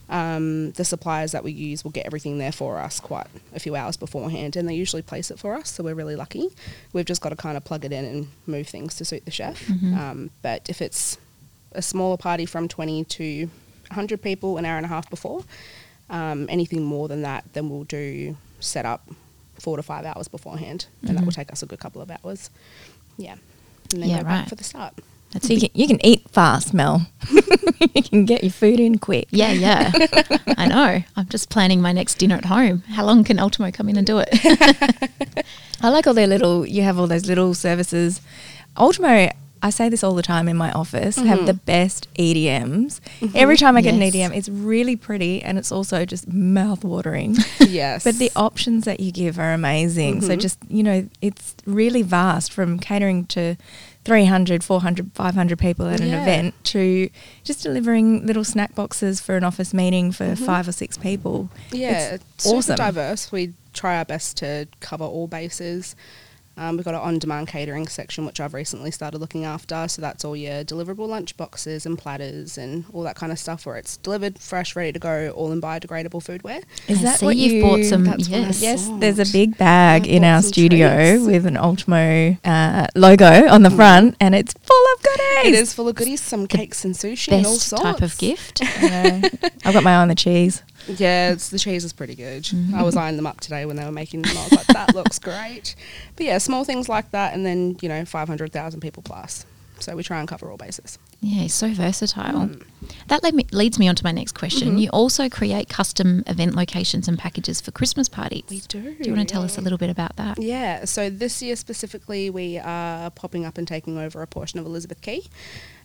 Um, 0.09 0.71
the 0.73 0.85
suppliers 0.85 1.31
that 1.31 1.43
we 1.43 1.51
use 1.51 1.83
will 1.83 1.89
get 1.91 2.05
everything 2.05 2.37
there 2.37 2.51
for 2.51 2.77
us 2.77 2.99
quite 2.99 3.25
a 3.55 3.59
few 3.59 3.75
hours 3.75 3.97
beforehand, 3.97 4.55
and 4.55 4.69
they 4.69 4.75
usually 4.75 5.01
place 5.01 5.31
it 5.31 5.39
for 5.39 5.55
us, 5.55 5.71
so 5.71 5.83
we're 5.83 5.95
really 5.95 6.15
lucky. 6.15 6.49
We've 6.93 7.03
just 7.03 7.19
got 7.21 7.29
to 7.29 7.35
kind 7.35 7.57
of 7.57 7.65
plug 7.65 7.83
it 7.83 7.91
in 7.91 8.05
and 8.05 8.27
move 8.45 8.67
things 8.67 8.95
to 8.97 9.05
suit 9.05 9.25
the 9.25 9.31
chef. 9.31 9.65
Mhm. 9.65 9.97
Um, 9.97 10.29
but 10.43 10.69
if 10.69 10.83
it's 10.83 11.17
a 11.71 11.81
smaller 11.81 12.15
party 12.15 12.45
from 12.45 12.67
20 12.67 13.03
to 13.05 13.49
100 13.89 14.21
people, 14.21 14.57
an 14.57 14.65
hour 14.65 14.77
and 14.77 14.85
a 14.85 14.89
half 14.89 15.09
before, 15.09 15.43
um, 16.11 16.45
anything 16.47 16.83
more 16.83 17.07
than 17.07 17.23
that, 17.23 17.43
then 17.53 17.69
we'll 17.69 17.83
do 17.85 18.37
set 18.59 18.85
up 18.85 19.09
four 19.59 19.77
to 19.77 19.83
five 19.83 20.05
hours 20.05 20.27
beforehand, 20.27 20.87
and 21.01 21.09
that 21.09 21.15
mm-hmm. 21.17 21.25
will 21.25 21.31
take 21.31 21.51
us 21.51 21.63
a 21.63 21.65
good 21.65 21.79
couple 21.79 22.01
of 22.01 22.11
hours. 22.11 22.49
Yeah. 23.17 23.35
And 23.93 24.03
then 24.03 24.09
Yeah, 24.09 24.17
go 24.17 24.23
back 24.23 24.39
right. 24.41 24.49
for 24.49 24.55
the 24.55 24.63
start. 24.63 24.93
That's 25.31 25.47
So 25.47 25.53
you 25.53 25.61
can, 25.61 25.69
you 25.73 25.87
can 25.87 26.05
eat 26.05 26.29
fast, 26.29 26.73
Mel. 26.73 27.07
you 27.93 28.01
can 28.01 28.25
get 28.25 28.43
your 28.43 28.51
food 28.51 28.79
in 28.79 28.97
quick. 28.97 29.27
yeah, 29.31 29.51
yeah. 29.51 29.91
I 30.57 30.67
know. 30.67 31.03
I'm 31.15 31.27
just 31.27 31.49
planning 31.49 31.81
my 31.81 31.91
next 31.91 32.15
dinner 32.15 32.35
at 32.35 32.45
home. 32.45 32.83
How 32.87 33.05
long 33.05 33.23
can 33.23 33.39
Ultimo 33.39 33.71
come 33.71 33.89
in 33.89 33.97
and 33.97 34.07
do 34.07 34.19
it? 34.23 34.29
I 35.81 35.89
like 35.89 36.07
all 36.07 36.13
their 36.13 36.27
little, 36.27 36.65
you 36.65 36.83
have 36.83 36.97
all 36.97 37.07
those 37.07 37.25
little 37.25 37.53
services. 37.53 38.21
Ultimo, 38.77 39.29
I 39.61 39.69
say 39.69 39.89
this 39.89 40.03
all 40.03 40.15
the 40.15 40.21
time 40.21 40.47
in 40.47 40.57
my 40.57 40.71
office, 40.71 41.17
have 41.17 41.39
mm-hmm. 41.39 41.45
the 41.45 41.53
best 41.53 42.07
EDMs. 42.15 42.99
Mm-hmm. 43.19 43.35
Every 43.35 43.57
time 43.57 43.75
I 43.77 43.81
get 43.81 43.95
Yes. 43.95 44.13
an 44.13 44.31
EDM, 44.31 44.35
it's 44.37 44.49
really 44.49 44.95
pretty 44.95 45.41
and 45.41 45.57
it's 45.57 45.71
also 45.71 46.05
just 46.05 46.27
mouth 46.27 46.83
watering. 46.83 47.35
yes. 47.59 48.03
but 48.03 48.15
the 48.15 48.31
options 48.35 48.85
that 48.85 48.99
you 48.99 49.11
give 49.11 49.39
are 49.39 49.53
amazing. 49.53 50.21
So 50.21 50.29
mm-hmm. 50.29 50.39
just, 50.39 50.59
you 50.69 50.83
know, 50.83 51.07
it's 51.21 51.55
really 51.65 52.01
vast 52.01 52.51
from 52.51 52.79
catering 52.79 53.25
to 53.27 53.55
300, 54.07 54.63
400, 54.63 55.11
500 55.13 55.59
people 55.59 55.85
at 55.87 55.99
an 55.99 56.13
event 56.13 56.53
to 56.63 57.09
just 57.43 57.63
delivering 57.63 58.25
little 58.25 58.45
snack 58.45 58.73
boxes 58.73 59.19
for 59.19 59.35
an 59.35 59.43
office 59.43 59.73
meeting 59.73 60.13
for 60.13 60.33
five 60.37 60.65
or 60.65 60.71
six 60.71 60.97
people. 60.97 61.49
Yeah, 61.71 62.13
It's 62.13 62.23
it's 62.35 62.47
awesome. 62.47 62.77
diverse. 62.77 63.33
We 63.33 63.53
try 63.73 63.97
our 63.97 64.05
best 64.05 64.37
to 64.37 64.67
cover 64.79 65.03
all 65.03 65.27
bases. 65.27 65.93
Um, 66.57 66.75
we've 66.75 66.85
got 66.85 66.95
an 66.95 67.01
on-demand 67.01 67.47
catering 67.47 67.87
section, 67.87 68.25
which 68.25 68.39
I've 68.39 68.53
recently 68.53 68.91
started 68.91 69.19
looking 69.19 69.45
after. 69.45 69.87
So 69.87 70.01
that's 70.01 70.25
all 70.25 70.35
your 70.35 70.63
deliverable 70.63 71.07
lunch 71.07 71.37
boxes 71.37 71.85
and 71.85 71.97
platters 71.97 72.57
and 72.57 72.85
all 72.93 73.03
that 73.03 73.15
kind 73.15 73.31
of 73.31 73.37
stuff, 73.39 73.65
where 73.65 73.77
it's 73.77 73.97
delivered, 73.97 74.39
fresh, 74.39 74.75
ready 74.75 74.91
to 74.91 74.99
go, 74.99 75.29
all 75.35 75.51
in 75.51 75.61
biodegradable 75.61 76.23
foodware. 76.23 76.63
Is 76.87 76.99
I 76.99 77.03
that 77.03 77.21
what 77.21 77.35
you've 77.37 77.61
bought 77.63 77.83
some- 77.85 78.03
That's 78.05 78.27
what 78.29 78.37
I 78.37 78.41
yes. 78.47 78.61
Yes, 78.61 78.89
there's 78.99 79.19
a 79.19 79.31
big 79.31 79.57
bag 79.57 80.03
I 80.07 80.09
in 80.09 80.23
our 80.23 80.41
studio 80.41 80.89
treats. 81.15 81.25
with 81.27 81.45
an 81.45 81.57
Ultimo 81.57 82.37
uh, 82.43 82.87
logo 82.95 83.47
on 83.47 83.61
the 83.63 83.69
front, 83.71 84.15
and 84.19 84.33
it's 84.35 84.53
full 84.53 84.85
of 84.95 85.03
goodies. 85.03 85.27
It 85.45 85.53
is 85.53 85.73
full 85.73 85.87
of 85.87 85.95
goodies, 85.95 86.21
some 86.21 86.47
cakes 86.47 86.83
and 86.83 86.95
sushi 86.95 87.31
and 87.33 87.45
all 87.45 87.53
Best 87.53 87.67
sorts. 87.67 87.83
type 87.83 88.01
of 88.01 88.17
gift. 88.17 88.61
I've 88.81 89.73
got 89.73 89.83
my 89.83 89.91
eye 89.91 89.95
on 90.01 90.07
the 90.07 90.15
cheese. 90.15 90.63
Yeah, 90.87 91.31
it's, 91.31 91.49
the 91.49 91.59
cheese 91.59 91.83
is 91.83 91.93
pretty 91.93 92.15
good. 92.15 92.43
Mm-hmm. 92.43 92.75
I 92.75 92.83
was 92.83 92.95
eyeing 92.95 93.15
them 93.15 93.27
up 93.27 93.39
today 93.39 93.65
when 93.65 93.75
they 93.75 93.85
were 93.85 93.91
making 93.91 94.21
them. 94.21 94.37
I 94.37 94.43
was 94.43 94.51
like, 94.53 94.67
that 94.67 94.95
looks 94.95 95.19
great. 95.19 95.75
But 96.15 96.25
yeah, 96.25 96.37
small 96.37 96.63
things 96.63 96.87
like 96.87 97.11
that, 97.11 97.33
and 97.33 97.45
then 97.45 97.77
you 97.81 97.89
know, 97.89 98.05
five 98.05 98.27
hundred 98.27 98.51
thousand 98.53 98.81
people 98.81 99.03
plus. 99.03 99.45
So 99.79 99.95
we 99.95 100.03
try 100.03 100.19
and 100.19 100.27
cover 100.27 100.49
all 100.49 100.57
bases. 100.57 100.97
Yeah, 101.21 101.41
he's 101.41 101.53
so 101.53 101.71
versatile. 101.71 102.47
Mm. 102.47 102.63
That 103.07 103.23
led 103.23 103.33
me, 103.33 103.45
leads 103.51 103.79
me 103.79 103.87
on 103.87 103.95
to 103.95 104.03
my 104.03 104.11
next 104.11 104.33
question. 104.33 104.69
Mm-hmm. 104.69 104.77
You 104.77 104.89
also 104.89 105.29
create 105.29 105.69
custom 105.69 106.23
event 106.27 106.55
locations 106.55 107.07
and 107.07 107.17
packages 107.17 107.61
for 107.61 107.71
Christmas 107.71 108.07
parties. 108.09 108.43
We 108.49 108.59
do. 108.61 108.95
Do 108.95 109.09
you 109.09 109.15
want 109.15 109.27
to 109.27 109.31
tell 109.31 109.43
us 109.43 109.57
a 109.57 109.61
little 109.61 109.77
bit 109.77 109.89
about 109.89 110.15
that? 110.17 110.41
Yeah, 110.41 110.85
so 110.85 111.09
this 111.09 111.41
year 111.41 111.55
specifically, 111.55 112.29
we 112.29 112.57
are 112.57 113.09
popping 113.11 113.45
up 113.45 113.57
and 113.57 113.67
taking 113.67 113.97
over 113.97 114.21
a 114.21 114.27
portion 114.27 114.59
of 114.59 114.65
Elizabeth 114.65 115.01
Quay 115.01 115.23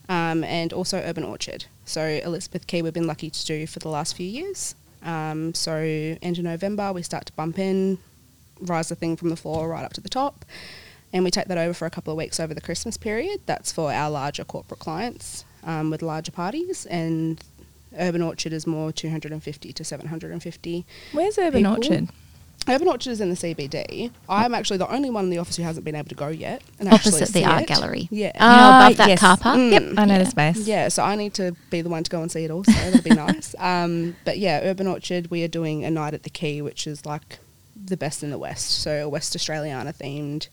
um, 0.08 0.44
and 0.44 0.72
also 0.72 0.98
Urban 0.98 1.24
Orchard. 1.24 1.66
So, 1.84 2.02
Elizabeth 2.02 2.66
Quay, 2.66 2.82
we've 2.82 2.92
been 2.92 3.06
lucky 3.06 3.30
to 3.30 3.46
do 3.46 3.66
for 3.66 3.78
the 3.78 3.88
last 3.88 4.16
few 4.16 4.26
years. 4.26 4.74
Um, 5.04 5.54
so, 5.54 5.76
end 5.76 6.38
of 6.38 6.44
November, 6.44 6.92
we 6.92 7.02
start 7.02 7.26
to 7.26 7.32
bump 7.32 7.58
in, 7.58 7.98
rise 8.60 8.88
the 8.88 8.94
thing 8.94 9.16
from 9.16 9.28
the 9.28 9.36
floor 9.36 9.68
right 9.68 9.84
up 9.84 9.92
to 9.94 10.00
the 10.00 10.08
top, 10.08 10.44
and 11.12 11.24
we 11.24 11.30
take 11.30 11.46
that 11.46 11.58
over 11.58 11.74
for 11.74 11.86
a 11.86 11.90
couple 11.90 12.12
of 12.12 12.16
weeks 12.16 12.38
over 12.38 12.54
the 12.54 12.60
Christmas 12.60 12.96
period. 12.96 13.40
That's 13.46 13.72
for 13.72 13.92
our 13.92 14.10
larger 14.10 14.44
corporate 14.44 14.80
clients 14.80 15.44
um, 15.64 15.90
with 15.90 16.02
larger 16.02 16.32
parties, 16.32 16.86
and 16.86 17.42
Urban 17.98 18.22
Orchard 18.22 18.52
is 18.52 18.66
more 18.66 18.92
250 18.92 19.72
to 19.72 19.84
750 19.84 20.86
Where's 21.12 21.38
Urban 21.38 21.60
People. 21.62 21.72
Orchard? 21.72 22.08
Urban 22.68 22.86
Orchard 22.88 23.10
is 23.10 23.20
in 23.20 23.28
the 23.30 23.34
CBD. 23.36 24.10
I'm 24.28 24.54
actually 24.54 24.76
the 24.76 24.88
only 24.92 25.10
one 25.10 25.24
in 25.24 25.30
the 25.30 25.38
office 25.38 25.56
who 25.56 25.62
hasn't 25.64 25.84
been 25.84 25.94
able 25.96 26.08
to 26.10 26.14
go 26.14 26.28
yet. 26.28 26.62
And 26.78 26.88
Opposite 26.92 27.28
the 27.30 27.44
art 27.44 27.62
it. 27.62 27.68
gallery. 27.68 28.08
Yeah. 28.10 28.32
You 28.34 28.40
know, 28.40 28.86
above 28.86 28.96
that 28.98 29.08
yes. 29.08 29.20
car 29.20 29.36
park? 29.36 29.58
Yep, 29.58 29.82
I 29.96 30.04
know 30.04 30.14
Yeah. 30.14 30.18
the 30.22 30.26
space. 30.30 30.58
Yeah, 30.66 30.88
so 30.88 31.02
I 31.02 31.16
need 31.16 31.34
to 31.34 31.56
be 31.70 31.82
the 31.82 31.88
one 31.88 32.04
to 32.04 32.10
go 32.10 32.22
and 32.22 32.30
see 32.30 32.44
it 32.44 32.50
also. 32.52 32.70
That'd 32.72 33.02
be 33.02 33.10
nice. 33.14 33.54
Um, 33.58 34.16
but 34.24 34.38
yeah, 34.38 34.60
Urban 34.62 34.86
Orchard, 34.86 35.30
we 35.30 35.42
are 35.42 35.48
doing 35.48 35.84
a 35.84 35.90
night 35.90 36.14
at 36.14 36.22
the 36.22 36.30
Quay, 36.30 36.62
which 36.62 36.86
is 36.86 37.04
like 37.04 37.38
the 37.74 37.96
best 37.96 38.22
in 38.22 38.30
the 38.30 38.38
West. 38.38 38.70
So 38.82 39.04
a 39.04 39.08
West 39.08 39.36
Australiana 39.36 39.92
themed 39.96 40.48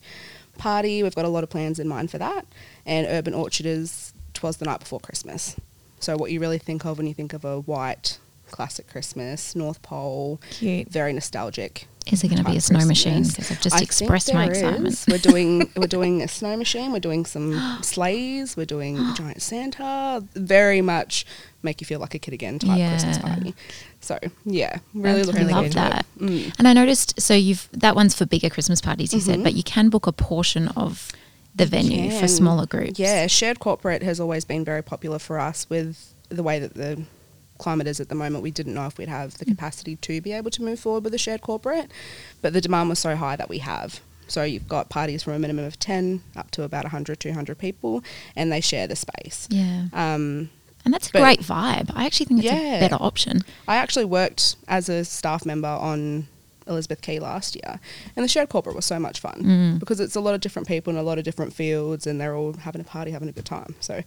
party. 0.58 1.02
We've 1.04 1.14
got 1.14 1.24
a 1.24 1.28
lot 1.28 1.44
of 1.44 1.50
plans 1.50 1.78
in 1.78 1.86
mind 1.86 2.10
for 2.10 2.18
that. 2.18 2.44
And 2.84 3.06
Urban 3.08 3.34
Orchard 3.34 3.66
is 3.66 4.12
twas 4.34 4.56
the 4.56 4.64
night 4.64 4.80
before 4.80 4.98
Christmas. 5.00 5.54
So 6.00 6.16
what 6.16 6.32
you 6.32 6.40
really 6.40 6.58
think 6.58 6.84
of 6.84 6.98
when 6.98 7.06
you 7.06 7.14
think 7.14 7.32
of 7.34 7.44
a 7.44 7.60
white 7.60 8.18
classic 8.50 8.88
Christmas, 8.88 9.54
North 9.54 9.80
Pole, 9.82 10.40
Cute. 10.50 10.88
very 10.88 11.12
nostalgic. 11.12 11.86
Is 12.06 12.22
there 12.22 12.28
going 12.30 12.42
to 12.42 12.50
be 12.50 12.56
a 12.56 12.60
snow 12.60 12.84
machine? 12.86 13.22
Because 13.22 13.50
I've 13.50 13.60
just 13.60 13.76
I 13.76 13.80
expressed 13.80 14.32
my 14.34 14.46
excitement. 14.46 14.88
is. 14.94 15.06
We're 15.06 15.18
doing 15.18 15.70
we're 15.76 15.86
doing 15.86 16.22
a 16.22 16.28
snow 16.28 16.56
machine. 16.56 16.92
We're 16.92 16.98
doing 17.00 17.24
some 17.26 17.78
sleighs. 17.82 18.56
We're 18.56 18.66
doing 18.66 18.98
a 18.98 19.14
giant 19.14 19.42
Santa. 19.42 20.24
Very 20.34 20.80
much 20.80 21.24
make 21.62 21.80
you 21.80 21.86
feel 21.86 22.00
like 22.00 22.14
a 22.14 22.18
kid 22.18 22.32
again 22.34 22.58
type 22.58 22.78
Christmas 22.90 23.18
party. 23.18 23.54
So 24.00 24.18
yeah, 24.44 24.78
really 24.94 25.16
That's 25.16 25.26
looking 25.28 25.42
really 25.46 25.52
forward 25.52 25.74
Love 25.74 25.90
to 25.90 25.94
that. 25.94 26.06
Mm. 26.18 26.54
And 26.58 26.66
I 26.66 26.72
noticed, 26.72 27.20
so 27.20 27.34
you've 27.34 27.68
that 27.72 27.94
one's 27.94 28.14
for 28.14 28.24
bigger 28.24 28.48
Christmas 28.48 28.80
parties, 28.80 29.12
you 29.12 29.20
said, 29.20 29.40
Mhm. 29.40 29.44
but 29.44 29.54
you 29.54 29.62
can 29.62 29.90
book 29.90 30.06
a 30.06 30.12
portion 30.12 30.68
of 30.68 31.12
the 31.54 31.66
venue 31.66 32.10
for 32.18 32.26
smaller 32.28 32.64
groups. 32.64 32.98
Yeah, 32.98 33.26
shared 33.26 33.58
corporate 33.60 34.02
has 34.02 34.18
always 34.20 34.44
been 34.46 34.64
very 34.64 34.82
popular 34.82 35.18
for 35.18 35.38
us 35.38 35.66
with 35.68 36.14
the 36.30 36.42
way 36.42 36.58
that 36.60 36.74
the 36.74 37.02
climate 37.60 37.86
is 37.86 38.00
at 38.00 38.08
the 38.08 38.14
moment. 38.14 38.42
We 38.42 38.50
didn't 38.50 38.74
know 38.74 38.86
if 38.86 38.98
we'd 38.98 39.08
have 39.08 39.38
the 39.38 39.44
capacity 39.44 39.96
to 39.96 40.20
be 40.20 40.32
able 40.32 40.50
to 40.50 40.62
move 40.62 40.80
forward 40.80 41.04
with 41.04 41.14
a 41.14 41.18
shared 41.18 41.42
corporate, 41.42 41.90
but 42.42 42.52
the 42.52 42.60
demand 42.60 42.88
was 42.88 42.98
so 42.98 43.14
high 43.16 43.36
that 43.36 43.48
we 43.48 43.58
have. 43.58 44.00
So 44.26 44.42
you've 44.44 44.68
got 44.68 44.88
parties 44.88 45.22
from 45.24 45.34
a 45.34 45.38
minimum 45.38 45.64
of 45.64 45.78
10 45.78 46.22
up 46.36 46.50
to 46.52 46.62
about 46.62 46.84
100, 46.84 47.18
200 47.20 47.58
people, 47.58 48.02
and 48.36 48.50
they 48.52 48.60
share 48.60 48.86
the 48.86 48.96
space. 48.96 49.46
Yeah. 49.50 49.86
Um, 49.92 50.50
And 50.84 50.94
that's 50.94 51.08
a 51.08 51.12
great 51.12 51.40
vibe. 51.40 51.90
I 51.94 52.06
actually 52.06 52.26
think 52.26 52.40
it's 52.44 52.52
Yeah. 52.52 52.76
a 52.76 52.80
better 52.80 52.96
option. 53.00 53.42
I 53.68 53.76
actually 53.76 54.06
worked 54.06 54.56
as 54.68 54.88
a 54.88 55.04
staff 55.04 55.44
member 55.44 55.68
on 55.68 56.26
Elizabeth 56.70 57.02
Quay 57.02 57.18
last 57.18 57.54
year, 57.56 57.78
and 58.16 58.24
the 58.24 58.28
shared 58.28 58.48
corporate 58.48 58.74
was 58.76 58.86
so 58.86 58.98
much 58.98 59.20
fun 59.20 59.42
Mm. 59.44 59.78
because 59.80 60.00
it's 60.00 60.16
a 60.16 60.20
lot 60.20 60.34
of 60.34 60.40
different 60.40 60.66
people 60.68 60.90
in 60.92 60.98
a 60.98 61.02
lot 61.02 61.18
of 61.18 61.24
different 61.24 61.52
fields, 61.52 62.06
and 62.06 62.18
they're 62.20 62.34
all 62.34 62.54
having 62.54 62.80
a 62.80 62.84
party, 62.84 63.10
having 63.10 63.28
a 63.28 63.32
good 63.32 63.44
time. 63.44 63.74
So, 63.80 64.02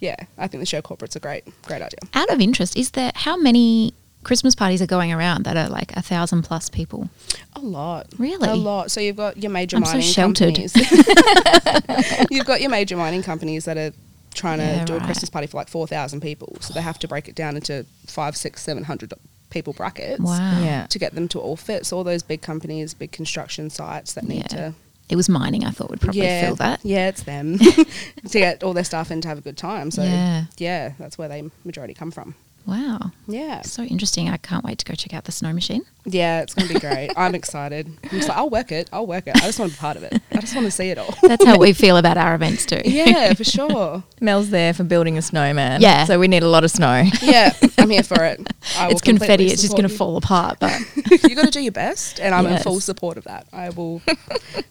yeah, 0.00 0.16
I 0.38 0.48
think 0.48 0.60
the 0.62 0.66
shared 0.66 0.84
corporate's 0.84 1.14
a 1.16 1.20
great, 1.20 1.44
great 1.62 1.82
idea. 1.82 1.98
Out 2.14 2.30
of 2.30 2.40
interest, 2.40 2.76
is 2.76 2.90
there 2.90 3.12
how 3.14 3.36
many 3.36 3.94
Christmas 4.24 4.56
parties 4.56 4.82
are 4.82 4.86
going 4.86 5.12
around 5.12 5.44
that 5.44 5.56
are 5.56 5.68
like 5.68 5.96
a 5.96 6.02
thousand 6.02 6.42
plus 6.42 6.68
people? 6.68 7.08
A 7.54 7.60
lot, 7.60 8.08
Really? 8.18 8.48
a 8.48 8.54
lot. 8.56 8.90
So 8.90 9.00
you've 9.00 9.16
got 9.16 9.36
your 9.40 9.52
major 9.52 9.76
I'm 9.76 9.84
so 9.84 9.92
mining 9.92 10.06
sheltered. 10.08 10.54
companies. 10.56 10.74
you've 12.30 12.46
got 12.46 12.60
your 12.60 12.70
major 12.70 12.96
mining 12.96 13.22
companies 13.22 13.64
that 13.66 13.76
are 13.76 13.92
trying 14.34 14.58
to 14.58 14.64
Yeah, 14.64 14.84
do 14.84 14.96
a. 14.96 15.00
Christmas 15.00 15.30
party 15.30 15.46
for 15.46 15.56
like 15.56 15.68
four 15.68 15.86
thousand 15.86 16.20
people, 16.20 16.56
so 16.60 16.74
they 16.74 16.82
have 16.82 16.98
to 16.98 17.08
break 17.08 17.28
it 17.28 17.34
down 17.34 17.56
into 17.56 17.86
five, 18.06 18.36
six, 18.36 18.62
seven 18.62 18.84
hundred 18.84 19.12
people 19.50 19.72
brackets. 19.72 20.20
Wow. 20.20 20.60
Yeah. 20.62 20.86
to 20.86 20.98
get 20.98 21.14
them 21.14 21.28
to 21.28 21.38
all 21.40 21.56
fit. 21.56 21.86
So 21.86 21.96
all 21.96 22.04
those 22.04 22.22
big 22.22 22.42
companies, 22.42 22.94
big 22.94 23.12
construction 23.12 23.70
sites 23.70 24.12
that 24.14 24.24
need 24.24 24.38
Yeah. 24.52 24.56
to 24.70 24.74
It 25.08 25.14
was 25.16 25.28
mining, 25.28 25.64
I 25.64 25.70
thought 25.70 25.88
would 25.90 26.00
probably 26.00 26.22
yeah, 26.22 26.46
fill 26.46 26.56
that. 26.56 26.80
Yeah, 26.84 27.08
it's 27.08 27.22
them 27.22 27.58
to 27.58 27.86
get 28.32 28.64
all 28.64 28.72
their 28.72 28.82
staff 28.84 29.10
in 29.12 29.20
to 29.20 29.28
have 29.28 29.38
a 29.38 29.40
good 29.40 29.56
time. 29.56 29.90
So 29.92 30.02
Yeah. 30.02 30.44
yeah, 30.58 30.92
that's 30.98 31.16
where 31.16 31.28
they 31.28 31.48
majority 31.64 31.94
come 31.94 32.10
from. 32.10 32.34
Wow. 32.66 33.12
Yeah, 33.28 33.62
So 33.62 33.82
interesting. 33.82 34.28
I 34.28 34.36
can't 34.38 34.64
wait 34.64 34.78
to 34.78 34.84
go 34.84 34.94
check 34.94 35.14
out 35.14 35.24
the 35.24 35.32
snow 35.32 35.52
machine. 35.52 35.82
yeah, 36.04 36.42
it's 36.42 36.52
gonna 36.54 36.72
be 36.72 36.78
great. 36.80 37.10
I'm 37.16 37.34
excited. 37.34 37.86
I'm 38.04 38.10
just 38.10 38.28
like, 38.28 38.36
I'll 38.38 38.50
work 38.50 38.72
it. 38.72 38.88
I'll 38.92 39.06
work 39.06 39.26
it. 39.26 39.36
I 39.36 39.40
just 39.46 39.58
want 39.58 39.70
to 39.72 39.76
be 39.78 39.80
part 39.80 39.96
of 39.96 40.02
it. 40.02 40.20
I 40.32 40.38
just 40.40 40.54
want 40.54 40.66
to 40.66 40.70
see 40.70 40.90
it 40.90 40.98
all. 40.98 41.14
That's 41.22 41.44
how 41.44 41.58
we 41.58 41.72
feel 41.84 41.96
about 41.96 42.16
our 42.16 42.34
events 42.34 42.66
too. 42.66 42.80
yeah, 42.84 43.34
for 43.34 43.44
sure. 43.56 44.02
Mel's 44.20 44.50
there 44.50 44.74
for 44.74 44.82
building 44.84 45.16
a 45.16 45.22
snowman. 45.22 45.80
Yeah. 45.80 46.04
So 46.04 46.18
we 46.18 46.26
need 46.28 46.42
a 46.42 46.48
lot 46.48 46.64
of 46.64 46.70
snow. 46.72 47.04
Yeah, 47.22 47.52
I'm 47.78 47.90
here 47.90 48.02
for 48.02 48.22
it. 48.24 48.40
I 48.76 48.90
It's 48.90 49.00
confetti. 49.00 49.46
It's 49.46 49.62
just 49.62 49.76
going 49.76 49.88
to 49.88 49.94
fall 49.94 50.16
apart. 50.16 50.58
But 50.60 50.72
you. 51.10 51.18
you 51.30 51.36
got 51.36 51.44
to 51.44 51.50
do 51.50 51.60
your 51.60 51.72
best, 51.72 52.18
and 52.20 52.34
I'm 52.34 52.46
in 52.46 52.58
full 52.62 52.80
support 52.80 53.16
of 53.16 53.24
that. 53.24 53.46
I 53.52 53.70
will. 53.70 54.02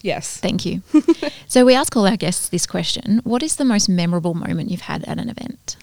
Yes. 0.02 0.38
thank 0.38 0.66
you. 0.66 0.82
so 1.48 1.66
we 1.66 1.74
ask 1.76 1.96
all 1.96 2.06
our 2.08 2.18
guests 2.18 2.50
this 2.50 2.66
question: 2.66 3.22
What 3.24 3.42
is 3.44 3.56
the 3.56 3.66
most 3.66 3.88
memorable 3.90 4.34
moment 4.34 4.70
you've 4.70 4.82
had 4.82 5.04
at 5.06 5.18
an 5.18 5.30
event? 5.30 5.78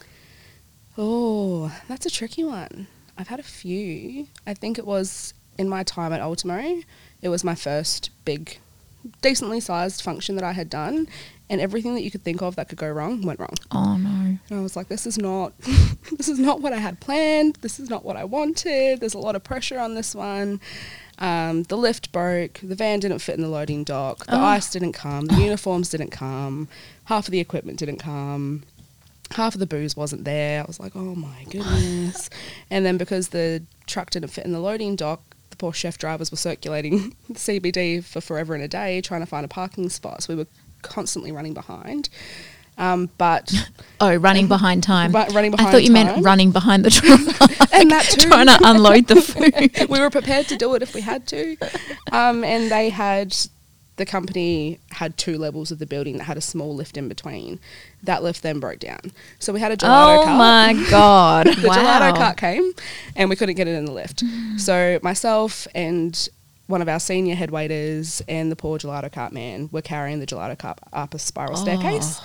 Oh, 0.99 1.75
that's 1.89 2.07
a 2.07 2.11
tricky 2.11 2.45
one. 2.45 2.87
I've 3.17 3.29
had 3.29 3.41
a 3.41 3.45
few. 3.45 4.27
I 4.47 4.55
think 4.55 4.79
it 4.79 4.87
was 4.87 5.35
in 5.59 5.69
my 5.69 5.83
time 5.83 6.13
at 6.13 6.21
Ultimo. 6.21 6.83
It 7.21 7.29
was 7.29 7.45
my 7.45 7.55
first 7.55 8.11
big, 8.25 8.59
decently 9.21 9.61
sized 9.61 10.03
function 10.03 10.35
that 10.37 10.45
I 10.45 10.53
had 10.53 10.69
done, 10.69 11.09
and 11.49 11.61
everything 11.61 11.95
that 11.95 12.03
you 12.03 12.11
could 12.11 12.23
think 12.23 12.43
of 12.43 12.57
that 12.57 12.69
could 12.69 12.79
go 12.79 12.91
wrong 12.91 13.23
went 13.23 13.39
wrong. 13.41 13.55
Oh 13.71 13.97
no. 13.97 14.09
And 14.09 14.39
I 14.51 14.61
was 14.61 14.77
like, 14.77 14.89
this 14.89 15.07
is 15.07 15.19
not, 15.19 15.53
this 16.17 16.29
is 16.29 16.39
not 16.39 16.61
what 16.61 16.73
I 16.73 16.79
had 16.79 17.01
planned. 17.01 17.57
This 17.61 17.79
is 17.79 17.89
not 17.91 18.05
what 18.05 18.17
I 18.17 18.25
wanted. 18.25 19.01
There's 19.01 19.15
a 19.15 19.19
lot 19.19 19.37
of 19.37 19.45
pressure 19.45 19.79
on 19.79 19.95
this 19.95 20.15
one. 20.15 20.61
Um, 21.19 21.63
the 21.65 21.77
lift 21.77 22.11
broke. 22.11 22.55
The 22.63 22.75
van 22.75 22.99
didn't 23.01 23.21
fit 23.21 23.37
in 23.37 23.43
the 23.43 23.49
loading 23.49 23.85
dock. 23.85 24.27
The 24.27 24.37
Oh. 24.37 24.43
ice 24.43 24.71
didn't 24.71 24.93
come. 24.95 25.27
The 25.27 25.35
uniforms 25.41 25.91
didn't 25.91 26.11
come. 26.11 26.69
Half 27.05 27.29
of 27.29 27.33
the 27.33 27.41
equipment 27.41 27.79
didn't 27.79 27.99
come. 27.99 28.65
Half 29.31 29.55
of 29.55 29.61
the 29.61 29.67
booze 29.67 29.97
wasn't 29.97 30.25
there. 30.25 30.63
I 30.63 30.65
was 30.67 30.79
like, 30.79 30.95
oh 30.95 31.15
my 31.15 31.45
goodness. 31.51 32.29
and 32.71 32.85
then 32.85 32.99
because 32.99 33.29
the 33.29 33.63
truck 33.87 34.11
didn't 34.11 34.29
fit 34.31 34.45
in 34.45 34.53
the 34.53 34.61
loading 34.61 34.95
dock, 34.97 35.23
the 35.51 35.57
poor 35.57 35.73
chef 35.73 35.97
drivers 35.97 36.31
were 36.31 36.37
circulating 36.37 37.15
the 37.29 37.35
CBD 37.35 38.05
for 38.05 38.21
forever 38.21 38.55
and 38.55 38.63
a 38.63 38.69
day 38.69 39.01
trying 39.01 39.21
to 39.21 39.27
find 39.27 39.45
a 39.45 39.49
parking 39.49 39.89
spot. 39.89 40.23
So 40.23 40.35
we 40.35 40.39
were 40.39 40.49
constantly 40.83 41.33
running 41.33 41.55
behind. 41.55 42.09
Um, 42.79 43.11
but 43.19 43.53
Oh, 44.01 44.15
running 44.17 44.49
behind 44.49 44.83
time. 44.83 45.13
Ru- 45.13 45.27
running 45.35 45.55
I 45.55 45.71
thought 45.71 45.85
you 45.85 45.93
meant 45.93 46.25
running 46.25 46.53
behind 46.53 46.85
the 46.85 46.91
truck. 46.91 47.21
And 47.73 47.91
that 47.91 48.05
too. 48.05 48.29
Trying 48.29 48.47
to 48.47 48.59
unload 48.65 49.07
the 49.09 49.17
food. 49.21 49.89
we 49.89 50.01
were 50.01 50.11
prepared 50.11 50.47
to 50.49 50.57
do 50.57 50.75
it 50.75 50.83
if 50.83 50.95
we 50.95 51.01
had 51.01 51.27
to. 51.29 51.57
Um, 52.11 52.45
and 52.45 52.71
they 52.71 52.89
had 52.91 53.35
the 54.03 54.11
company 54.11 54.81
had 54.91 55.17
two 55.17 55.39
levels 55.39 55.71
of 55.71 55.79
the 55.79 55.87
building 55.87 56.17
that 56.19 56.25
had 56.25 56.37
a 56.37 56.41
small 56.41 56.75
lift 56.75 56.97
in 56.97 57.09
between. 57.09 57.61
That 58.03 58.21
lift 58.25 58.43
then 58.43 58.59
broke 58.59 58.81
down, 58.81 59.13
so 59.39 59.53
we 59.53 59.61
had 59.61 59.71
a 59.71 59.77
gelato 59.77 60.19
Oh 60.19 60.25
cart. 60.25 60.29
Oh 60.29 60.39
my 60.39 60.87
god! 60.91 61.47
the 61.47 61.69
Wow. 61.69 61.75
gelato 61.77 62.17
cart 62.17 62.37
came, 62.37 62.73
and 63.15 63.31
we 63.31 63.37
couldn't 63.37 63.55
get 63.55 63.69
it 63.69 63.77
in 63.77 63.85
the 63.85 63.93
lift. 63.93 64.25
So 64.59 64.99
myself 65.03 65.67
and 65.75 66.29
one 66.67 66.83
of 66.83 66.89
our 66.89 66.99
senior 67.01 67.35
head 67.37 67.51
waiters 67.51 68.23
and 68.29 68.51
the 68.51 68.57
poor 68.57 68.77
gelato 68.79 69.11
cart 69.13 69.33
man 69.33 69.69
were 69.73 69.83
carrying 69.83 70.19
the 70.21 70.27
gelato 70.27 70.59
cart 70.59 70.79
up 70.93 71.15
a 71.15 71.19
spiral 71.19 71.57
oh. 71.57 71.63
staircase, 71.63 72.21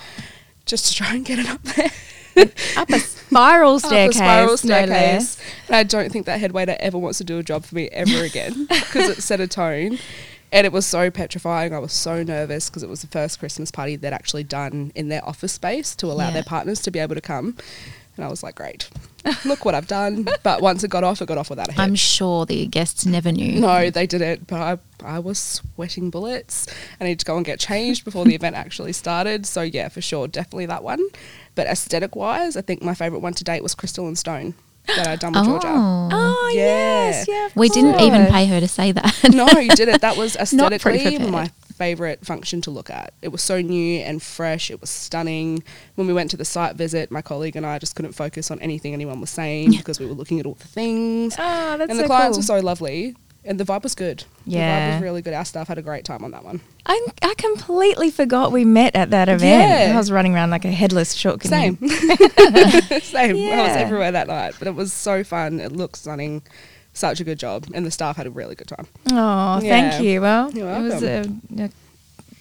just 0.66 0.86
to 0.88 0.94
try 0.94 1.14
and 1.14 1.24
get 1.24 1.38
it 1.38 1.48
up 1.48 1.62
there. 1.62 1.90
Up 2.76 2.88
a 2.90 3.00
spiral 3.00 3.74
up 3.76 3.80
staircase. 3.82 4.14
a 4.14 4.18
spiral 4.18 4.50
no 4.50 4.56
staircase. 4.56 5.38
and 5.66 5.74
I 5.76 5.82
don't 5.82 6.12
think 6.12 6.26
that 6.26 6.38
head 6.38 6.52
waiter 6.52 6.76
ever 6.78 6.96
wants 6.96 7.18
to 7.18 7.24
do 7.24 7.38
a 7.38 7.42
job 7.42 7.64
for 7.64 7.74
me 7.74 7.88
ever 7.90 8.22
again 8.22 8.66
because 8.68 9.08
it 9.10 9.22
set 9.22 9.40
a 9.40 9.48
tone. 9.48 9.98
And 10.50 10.64
it 10.66 10.72
was 10.72 10.86
so 10.86 11.10
petrifying. 11.10 11.74
I 11.74 11.78
was 11.78 11.92
so 11.92 12.22
nervous 12.22 12.70
because 12.70 12.82
it 12.82 12.88
was 12.88 13.02
the 13.02 13.06
first 13.08 13.38
Christmas 13.38 13.70
party 13.70 13.96
they'd 13.96 14.12
actually 14.12 14.44
done 14.44 14.92
in 14.94 15.08
their 15.08 15.24
office 15.28 15.52
space 15.52 15.94
to 15.96 16.06
allow 16.06 16.28
Yeah. 16.28 16.34
their 16.34 16.42
partners 16.44 16.80
to 16.82 16.90
be 16.90 16.98
able 16.98 17.14
to 17.14 17.20
come. 17.20 17.56
And 18.16 18.24
I 18.24 18.28
was 18.30 18.42
like, 18.42 18.56
great, 18.56 18.88
look 19.44 19.64
what 19.64 19.76
I've 19.76 19.86
done. 19.86 20.26
But 20.42 20.60
once 20.60 20.82
it 20.82 20.90
got 20.90 21.04
off, 21.04 21.22
it 21.22 21.26
got 21.28 21.38
off 21.38 21.50
without 21.50 21.68
a 21.68 21.72
hitch. 21.72 21.78
I'm 21.78 21.94
sure 21.94 22.46
the 22.46 22.66
guests 22.66 23.06
never 23.06 23.30
knew. 23.30 23.60
no, 23.60 23.90
they 23.90 24.06
didn't. 24.08 24.48
But 24.48 24.60
I, 24.60 24.78
I 25.16 25.18
was 25.20 25.38
sweating 25.38 26.10
bullets. 26.10 26.66
I 27.00 27.04
need 27.04 27.20
to 27.20 27.24
go 27.24 27.36
and 27.36 27.46
get 27.46 27.60
changed 27.60 28.04
before 28.04 28.24
the 28.24 28.34
event 28.34 28.56
actually 28.56 28.92
started. 28.92 29.46
So 29.46 29.62
yeah, 29.62 29.88
for 29.88 30.00
sure, 30.00 30.26
definitely 30.26 30.66
that 30.66 30.82
one. 30.82 31.06
But 31.54 31.68
aesthetic 31.68 32.16
wise, 32.16 32.56
I 32.56 32.62
think 32.62 32.82
my 32.82 32.94
favourite 32.94 33.22
one 33.22 33.34
to 33.34 33.44
date 33.44 33.62
was 33.62 33.74
Crystal 33.76 34.08
and 34.08 34.18
Stone 34.18 34.54
that 34.96 35.06
I'd 35.06 35.20
done 35.20 35.32
with 35.32 35.44
Georgia. 35.44 35.68
Oh. 35.70 36.08
Oh 36.12 36.50
Yeah. 36.54 36.60
yes, 37.10 37.28
yeah. 37.28 37.46
of 37.46 37.56
We 37.56 37.68
didn't 37.68 38.00
even 38.00 38.26
pay 38.26 38.46
her 38.46 38.60
to 38.60 38.68
say 38.68 38.92
that. 38.92 39.14
no, 39.32 39.46
you 39.58 39.68
did 39.70 39.88
it. 39.88 40.00
That 40.00 40.16
was 40.16 40.36
aesthetically 40.40 41.18
my 41.18 41.50
favorite 41.76 42.24
function 42.26 42.60
to 42.62 42.70
look 42.70 42.90
at. 42.90 43.12
It 43.22 43.28
was 43.28 43.40
so 43.42 43.60
new 43.60 44.00
and 44.00 44.20
fresh. 44.22 44.70
It 44.70 44.80
was 44.80 44.90
stunning. 44.90 45.62
When 45.94 46.06
we 46.06 46.12
went 46.12 46.30
to 46.32 46.36
the 46.36 46.44
site 46.44 46.74
visit, 46.76 47.10
my 47.10 47.22
colleague 47.22 47.54
and 47.56 47.64
I 47.64 47.78
just 47.78 47.94
couldn't 47.94 48.12
focus 48.12 48.50
on 48.50 48.58
anything 48.60 48.92
anyone 48.94 49.20
was 49.20 49.30
saying 49.30 49.70
because 49.72 50.00
we 50.00 50.06
were 50.06 50.14
looking 50.14 50.40
at 50.40 50.46
all 50.46 50.54
the 50.54 50.66
things. 50.68 51.36
Oh, 51.38 51.76
that's 51.78 51.88
and 51.90 51.96
so 51.96 52.02
the 52.02 52.06
clients 52.06 52.36
cool. 52.36 52.54
were 52.56 52.60
so 52.60 52.66
lovely. 52.66 53.14
And 53.48 53.58
the 53.58 53.64
vibe 53.64 53.82
was 53.82 53.94
good. 53.94 54.24
Yeah, 54.44 54.60
The 54.60 54.92
vibe 54.92 54.94
was 54.96 55.02
really 55.02 55.22
good. 55.22 55.32
Our 55.32 55.44
staff 55.44 55.68
had 55.68 55.78
a 55.78 55.82
great 55.82 56.04
time 56.04 56.22
on 56.22 56.32
that 56.32 56.44
one. 56.44 56.60
I, 56.84 57.00
I 57.22 57.32
completely 57.38 58.10
forgot 58.10 58.52
we 58.52 58.64
met 58.64 58.94
at 58.94 59.08
that 59.10 59.28
event. 59.30 59.88
Yeah. 59.88 59.94
I 59.94 59.96
was 59.96 60.12
running 60.12 60.34
around 60.34 60.50
like 60.50 60.66
a 60.66 60.70
headless 60.70 61.14
chook. 61.14 61.42
Same. 61.42 61.76
Same. 61.88 63.36
I 63.50 63.62
was 63.66 63.76
everywhere 63.76 64.12
that 64.12 64.26
night. 64.28 64.54
But 64.58 64.68
it 64.68 64.74
was 64.74 64.92
so 64.92 65.24
fun. 65.24 65.60
It 65.60 65.72
looked 65.72 65.96
stunning. 65.96 66.42
Such 66.92 67.20
a 67.20 67.24
good 67.24 67.38
job. 67.38 67.66
And 67.72 67.86
the 67.86 67.90
staff 67.90 68.16
had 68.18 68.26
a 68.26 68.30
really 68.30 68.54
good 68.54 68.68
time. 68.68 68.86
Oh, 69.10 69.60
Yeah. 69.62 69.90
thank 69.90 70.02
you. 70.04 70.20
Well, 70.20 70.50
You're 70.52 70.70
it 70.70 70.80
was 70.82 71.02
a, 71.02 71.24
a 71.58 71.70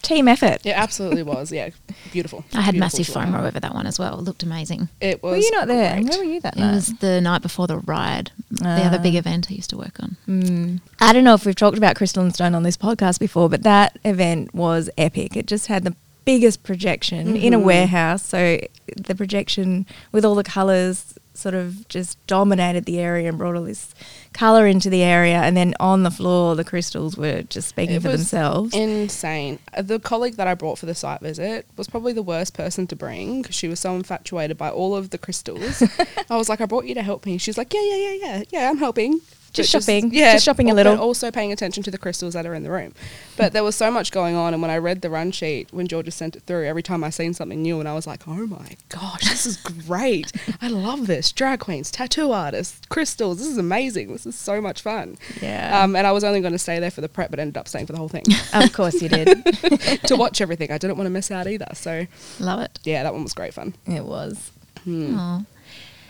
team 0.01 0.27
effort. 0.27 0.65
It 0.65 0.71
absolutely 0.71 1.23
was. 1.23 1.51
Yeah. 1.51 1.69
Beautiful. 2.11 2.43
I 2.53 2.61
had 2.61 2.73
Beautiful 2.73 2.99
massive 2.99 3.13
tour. 3.13 3.23
FOMO 3.23 3.47
over 3.47 3.59
that 3.59 3.73
one 3.73 3.85
as 3.87 3.97
well. 3.99 4.19
It 4.19 4.23
looked 4.23 4.43
amazing. 4.43 4.89
It 5.01 5.21
was. 5.23 5.31
Were 5.31 5.37
you 5.37 5.51
not 5.51 5.67
there? 5.67 5.95
great. 6.01 6.09
Where 6.09 6.17
were 6.19 6.23
you 6.33 6.39
that 6.41 6.55
It 6.55 6.59
night? 6.59 6.71
It 6.71 6.75
was 6.75 6.93
the 6.95 7.21
night 7.21 7.41
before 7.41 7.67
the 7.67 7.77
ride, 7.79 8.31
the 8.51 8.67
other 8.69 8.97
Ah. 8.99 9.03
big 9.03 9.15
event 9.15 9.47
I 9.49 9.53
used 9.55 9.69
to 9.71 9.77
work 9.77 9.97
on. 10.01 10.15
Mm. 10.27 10.79
I 11.01 11.13
don't 11.13 11.23
know 11.23 11.33
if 11.33 11.45
we've 11.45 11.55
talked 11.55 11.77
about 11.77 11.95
Crystal 11.95 12.23
and 12.23 12.33
Stone 12.33 12.55
on 12.55 12.63
this 12.63 12.77
podcast 12.77 13.19
before, 13.19 13.49
but 13.49 13.63
that 13.63 13.97
event 14.03 14.53
was 14.53 14.89
epic. 14.97 15.35
It 15.35 15.47
just 15.47 15.67
had 15.67 15.83
the 15.83 15.95
biggest 16.25 16.63
projection 16.63 17.35
in 17.37 17.53
a 17.53 17.57
Mhm. 17.59 17.63
warehouse. 17.63 18.23
So 18.25 18.59
the 18.97 19.15
projection 19.15 19.85
with 20.11 20.25
all 20.25 20.35
the 20.35 20.43
colours 20.43 21.13
sort 21.37 21.55
of 21.55 21.87
just 21.87 22.25
dominated 22.27 22.85
the 22.85 22.99
area 22.99 23.29
and 23.29 23.37
brought 23.37 23.55
all 23.55 23.63
this 23.63 23.93
colour 24.33 24.67
into 24.67 24.89
the 24.89 25.03
area. 25.03 25.35
And 25.37 25.55
then 25.55 25.73
on 25.79 26.03
the 26.03 26.11
floor, 26.11 26.55
the 26.55 26.63
crystals 26.63 27.17
were 27.17 27.43
just 27.43 27.67
speaking 27.69 27.95
It 27.95 28.01
for 28.01 28.09
themselves. 28.09 28.73
Insane. 28.73 29.59
Uh, 29.73 29.81
The 29.81 29.99
colleague 29.99 30.35
that 30.35 30.47
I 30.47 30.53
brought 30.55 30.77
for 30.79 30.85
the 30.85 30.95
site 30.95 31.21
visit 31.21 31.65
was 31.77 31.87
probably 31.87 32.13
the 32.13 32.23
worst 32.23 32.53
person 32.53 32.87
to 32.87 32.95
bring 32.95 33.41
because 33.41 33.55
she 33.55 33.67
was 33.67 33.79
so 33.79 33.95
infatuated 33.95 34.57
by 34.57 34.69
all 34.69 34.95
of 34.95 35.11
the 35.11 35.17
crystals. 35.17 35.83
I 36.29 36.37
was 36.37 36.49
like, 36.49 36.61
I 36.61 36.65
brought 36.65 36.85
you 36.85 36.95
to 36.95 37.03
help 37.03 37.25
me. 37.25 37.37
She's 37.37 37.57
like, 37.57 37.73
Yeah, 37.73 37.83
yeah, 37.83 37.95
yeah, 37.97 38.13
yeah, 38.13 38.43
yeah, 38.49 38.69
I'm 38.69 38.77
helping. 38.77 39.21
Just 39.57 39.69
shopping. 39.71 40.11
Just 40.11 40.45
shopping 40.45 40.69
a 40.69 40.73
little. 40.73 40.97
Also 40.97 41.31
paying 41.31 41.51
attention 41.51 41.83
to 41.83 41.91
the 41.91 41.97
crystals 41.97 42.33
that 42.33 42.45
are 42.45 42.53
in 42.53 42.63
the 42.63 42.71
room. 42.71 42.93
But 43.35 43.53
there 43.53 43.63
was 43.63 43.75
so 43.75 43.91
much 43.91 44.11
going 44.11 44.35
on. 44.35 44.53
And 44.53 44.61
when 44.61 44.71
I 44.71 44.77
read 44.77 45.01
the 45.01 45.09
run 45.09 45.31
sheet, 45.31 45.67
when 45.71 45.87
Georgia 45.87 46.11
sent 46.11 46.35
it 46.35 46.43
through, 46.43 46.65
every 46.65 46.81
time 46.83 47.03
I 47.03 47.09
seen 47.09 47.33
something 47.33 47.61
new, 47.61 47.79
and 47.79 47.87
I 47.87 47.93
was 47.93 48.07
like, 48.07 48.27
Oh 48.27 48.47
my 48.47 48.77
gosh, 48.89 49.21
this 49.21 49.45
is 49.45 49.57
great. 49.57 50.31
I 50.61 50.67
love 50.69 51.07
this. 51.07 51.31
Drag 51.31 51.59
queens, 51.59 51.91
tattoo 51.91 52.31
artists, 52.31 52.81
crystals. 52.89 53.39
This 53.39 53.47
is 53.47 53.57
amazing. 53.57 54.11
This 54.11 54.25
is 54.25 54.35
so 54.35 54.61
much 54.61 54.81
fun. 54.81 55.17
Yeah. 55.41 55.83
Um, 55.83 55.95
and 55.95 56.07
I 56.07 56.11
was 56.11 56.23
only 56.23 56.41
going 56.41 56.53
to 56.53 56.59
stay 56.59 56.79
there 56.79 56.91
for 56.91 57.01
the 57.01 57.09
prep, 57.09 57.29
but 57.31 57.39
ended 57.39 57.57
up 57.57 57.67
staying 57.67 57.85
for 57.85 57.93
the 57.93 57.99
whole 57.99 58.09
thing 58.09 58.23
of 58.53 58.73
course 58.73 59.01
you 59.01 59.09
did. 59.09 59.43
to 60.05 60.15
watch 60.15 60.41
everything. 60.41 60.71
I 60.71 60.77
didn't 60.77 60.97
want 60.97 61.05
to 61.07 61.11
miss 61.11 61.31
out 61.31 61.47
either. 61.47 61.67
So 61.73 62.07
Love 62.39 62.61
it. 62.61 62.79
yeah, 62.83 63.03
that 63.03 63.13
one 63.13 63.23
was 63.23 63.33
great 63.33 63.53
fun. 63.53 63.73
it 63.85 64.03
was. 64.05 64.51
Hmm. 64.83 65.39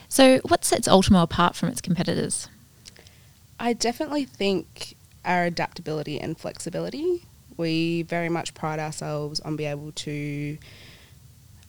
So, 0.09 0.37
what 0.47 0.63
sets 0.63 0.87
Ultimo 0.87 1.21
apart 1.23 1.55
from 1.55 1.69
its 1.69 1.81
competitors? 1.81 2.47
I 3.59 3.73
definitely 3.73 4.25
think 4.25 4.95
our 5.25 5.45
adaptability 5.45 6.19
and 6.19 6.37
flexibility. 6.37 7.23
We 7.57 8.03
very 8.03 8.29
much 8.29 8.53
pride 8.53 8.79
ourselves 8.79 9.39
on 9.39 9.55
being 9.55 9.71
able 9.71 9.91
to 9.91 10.57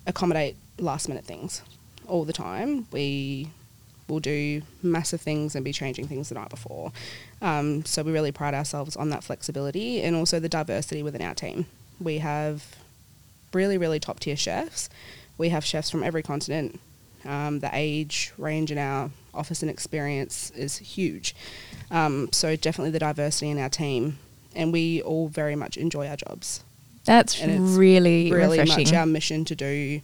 accommodate 0.06 0.56
last 0.78 1.08
minute 1.08 1.24
things 1.24 1.62
all 2.06 2.24
the 2.24 2.32
time. 2.32 2.86
We 2.92 3.50
will 4.08 4.20
do 4.20 4.62
massive 4.82 5.20
things 5.20 5.54
and 5.54 5.64
be 5.64 5.72
changing 5.72 6.08
things 6.08 6.28
the 6.28 6.34
night 6.34 6.48
before. 6.48 6.92
Um, 7.42 7.84
so 7.84 8.02
we 8.02 8.12
really 8.12 8.32
pride 8.32 8.54
ourselves 8.54 8.96
on 8.96 9.10
that 9.10 9.22
flexibility 9.22 10.02
and 10.02 10.16
also 10.16 10.40
the 10.40 10.48
diversity 10.48 11.02
within 11.02 11.22
our 11.22 11.34
team. 11.34 11.66
We 12.00 12.18
have 12.18 12.76
really, 13.52 13.78
really 13.78 14.00
top 14.00 14.20
tier 14.20 14.36
chefs. 14.36 14.88
We 15.36 15.50
have 15.50 15.64
chefs 15.64 15.90
from 15.90 16.02
every 16.02 16.22
continent. 16.22 16.80
Um, 17.24 17.60
the 17.60 17.70
age 17.72 18.32
range 18.38 18.70
in 18.70 18.78
our 18.78 19.10
office 19.38 19.62
and 19.62 19.70
experience 19.70 20.50
is 20.56 20.76
huge. 20.78 21.34
Um, 21.90 22.28
so 22.32 22.56
definitely 22.56 22.90
the 22.90 22.98
diversity 22.98 23.50
in 23.50 23.58
our 23.58 23.68
team, 23.70 24.18
and 24.54 24.72
we 24.72 25.00
all 25.02 25.28
very 25.28 25.56
much 25.56 25.76
enjoy 25.76 26.08
our 26.08 26.16
jobs. 26.16 26.62
That's 27.04 27.40
And 27.40 27.50
it's 27.50 27.60
really, 27.76 28.30
Really 28.30 28.58
refreshing. 28.58 28.84
much 28.84 28.92
our 28.92 29.06
mission 29.06 29.44
to 29.46 29.54
do 29.54 30.00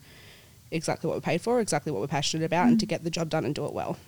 exactly 0.70 1.08
what 1.08 1.16
we're 1.16 1.20
paid 1.20 1.42
for, 1.42 1.60
exactly 1.60 1.92
what 1.92 2.00
we're 2.00 2.06
passionate 2.08 2.44
about, 2.44 2.66
and 2.68 2.80
to 2.80 2.86
get 2.86 3.04
the 3.04 3.10
job 3.10 3.28
done 3.28 3.44
and 3.44 3.54
do 3.54 3.66
it 3.66 3.72
well. 3.74 3.98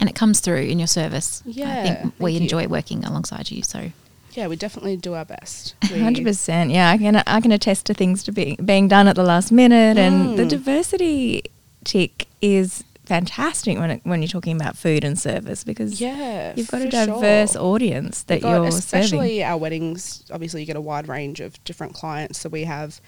And 0.00 0.08
it 0.08 0.14
comes 0.14 0.40
through 0.40 0.62
in 0.62 0.78
your 0.78 0.86
service. 0.88 1.42
Yeah, 1.46 1.70
I 1.70 1.82
think 1.82 2.14
we 2.18 2.32
thank 2.32 2.34
you. 2.34 2.40
enjoy 2.42 2.66
working 2.68 3.04
alongside 3.04 3.50
you. 3.50 3.62
So, 3.62 3.90
Yeah, 4.34 4.48
we 4.48 4.56
definitely 4.56 4.96
do 4.96 5.14
our 5.14 5.24
best. 5.24 5.74
Hundred 5.84 6.24
percent. 6.24 6.70
Yeah, 6.70 6.90
I 6.90 6.98
can 6.98 7.16
I 7.16 7.40
can 7.40 7.52
attest 7.52 7.86
to 7.86 7.94
things 7.94 8.22
to 8.24 8.32
be 8.32 8.56
being 8.56 8.88
done 8.88 9.06
at 9.08 9.16
the 9.16 9.22
last 9.22 9.50
minute, 9.52 9.96
and 9.98 10.38
the 10.38 10.44
Mm. 10.44 10.48
diversity 10.48 11.42
tick 11.84 12.26
is 12.40 12.84
fantastic 13.04 13.78
when 13.78 13.90
it, 13.90 14.00
when 14.04 14.22
you're 14.22 14.28
talking 14.28 14.54
about 14.56 14.76
food 14.76 15.04
and 15.04 15.18
service 15.18 15.64
because 15.64 16.00
Yeah, 16.00 16.52
you've 16.56 16.68
got 16.70 16.82
a 16.82 16.88
diverse 16.88 17.52
sure. 17.52 17.60
audience 17.62 18.22
that 18.24 18.42
got- 18.42 18.50
you're 18.50 18.66
especially 18.66 19.38
serving. 19.38 19.42
our 19.42 19.56
weddings. 19.58 20.24
Obviously, 20.30 20.60
you 20.60 20.66
get 20.66 20.76
a 20.76 20.80
wide 20.80 21.08
range 21.08 21.40
of 21.40 21.62
different 21.64 21.94
clients. 21.94 22.38
So 22.40 22.48
we 22.48 22.64
have 22.64 23.00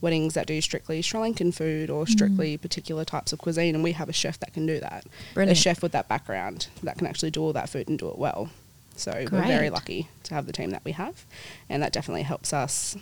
weddings 0.00 0.34
that 0.34 0.46
do 0.46 0.60
strictly 0.60 1.02
Sri 1.02 1.20
Lankan 1.20 1.52
food 1.52 1.90
or 1.90 2.06
strictly 2.06 2.56
particular 2.56 3.04
types 3.04 3.32
of 3.32 3.38
cuisine, 3.38 3.74
and 3.74 3.82
we 3.84 3.92
have 3.92 4.08
a 4.08 4.12
chef 4.12 4.38
that 4.40 4.52
can 4.54 4.66
do 4.66 4.78
that. 4.80 5.04
Brilliant. 5.34 5.58
A 5.58 5.60
chef 5.60 5.82
with 5.82 5.92
that 5.92 6.08
background 6.08 6.68
that 6.82 6.96
can 6.98 7.06
actually 7.06 7.30
do 7.30 7.42
all 7.42 7.52
that 7.52 7.68
food 7.68 7.88
and 7.88 7.98
do 7.98 8.08
it 8.08 8.18
well. 8.18 8.48
So 8.96 9.12
we're 9.32 9.42
very 9.46 9.70
lucky 9.70 10.08
to 10.24 10.34
have 10.34 10.46
the 10.46 10.52
team 10.52 10.70
that 10.70 10.82
we 10.84 10.92
have, 10.92 11.24
and 11.68 11.82
that 11.82 11.92
definitely 11.92 12.22
helps 12.22 12.52
us 12.52 12.96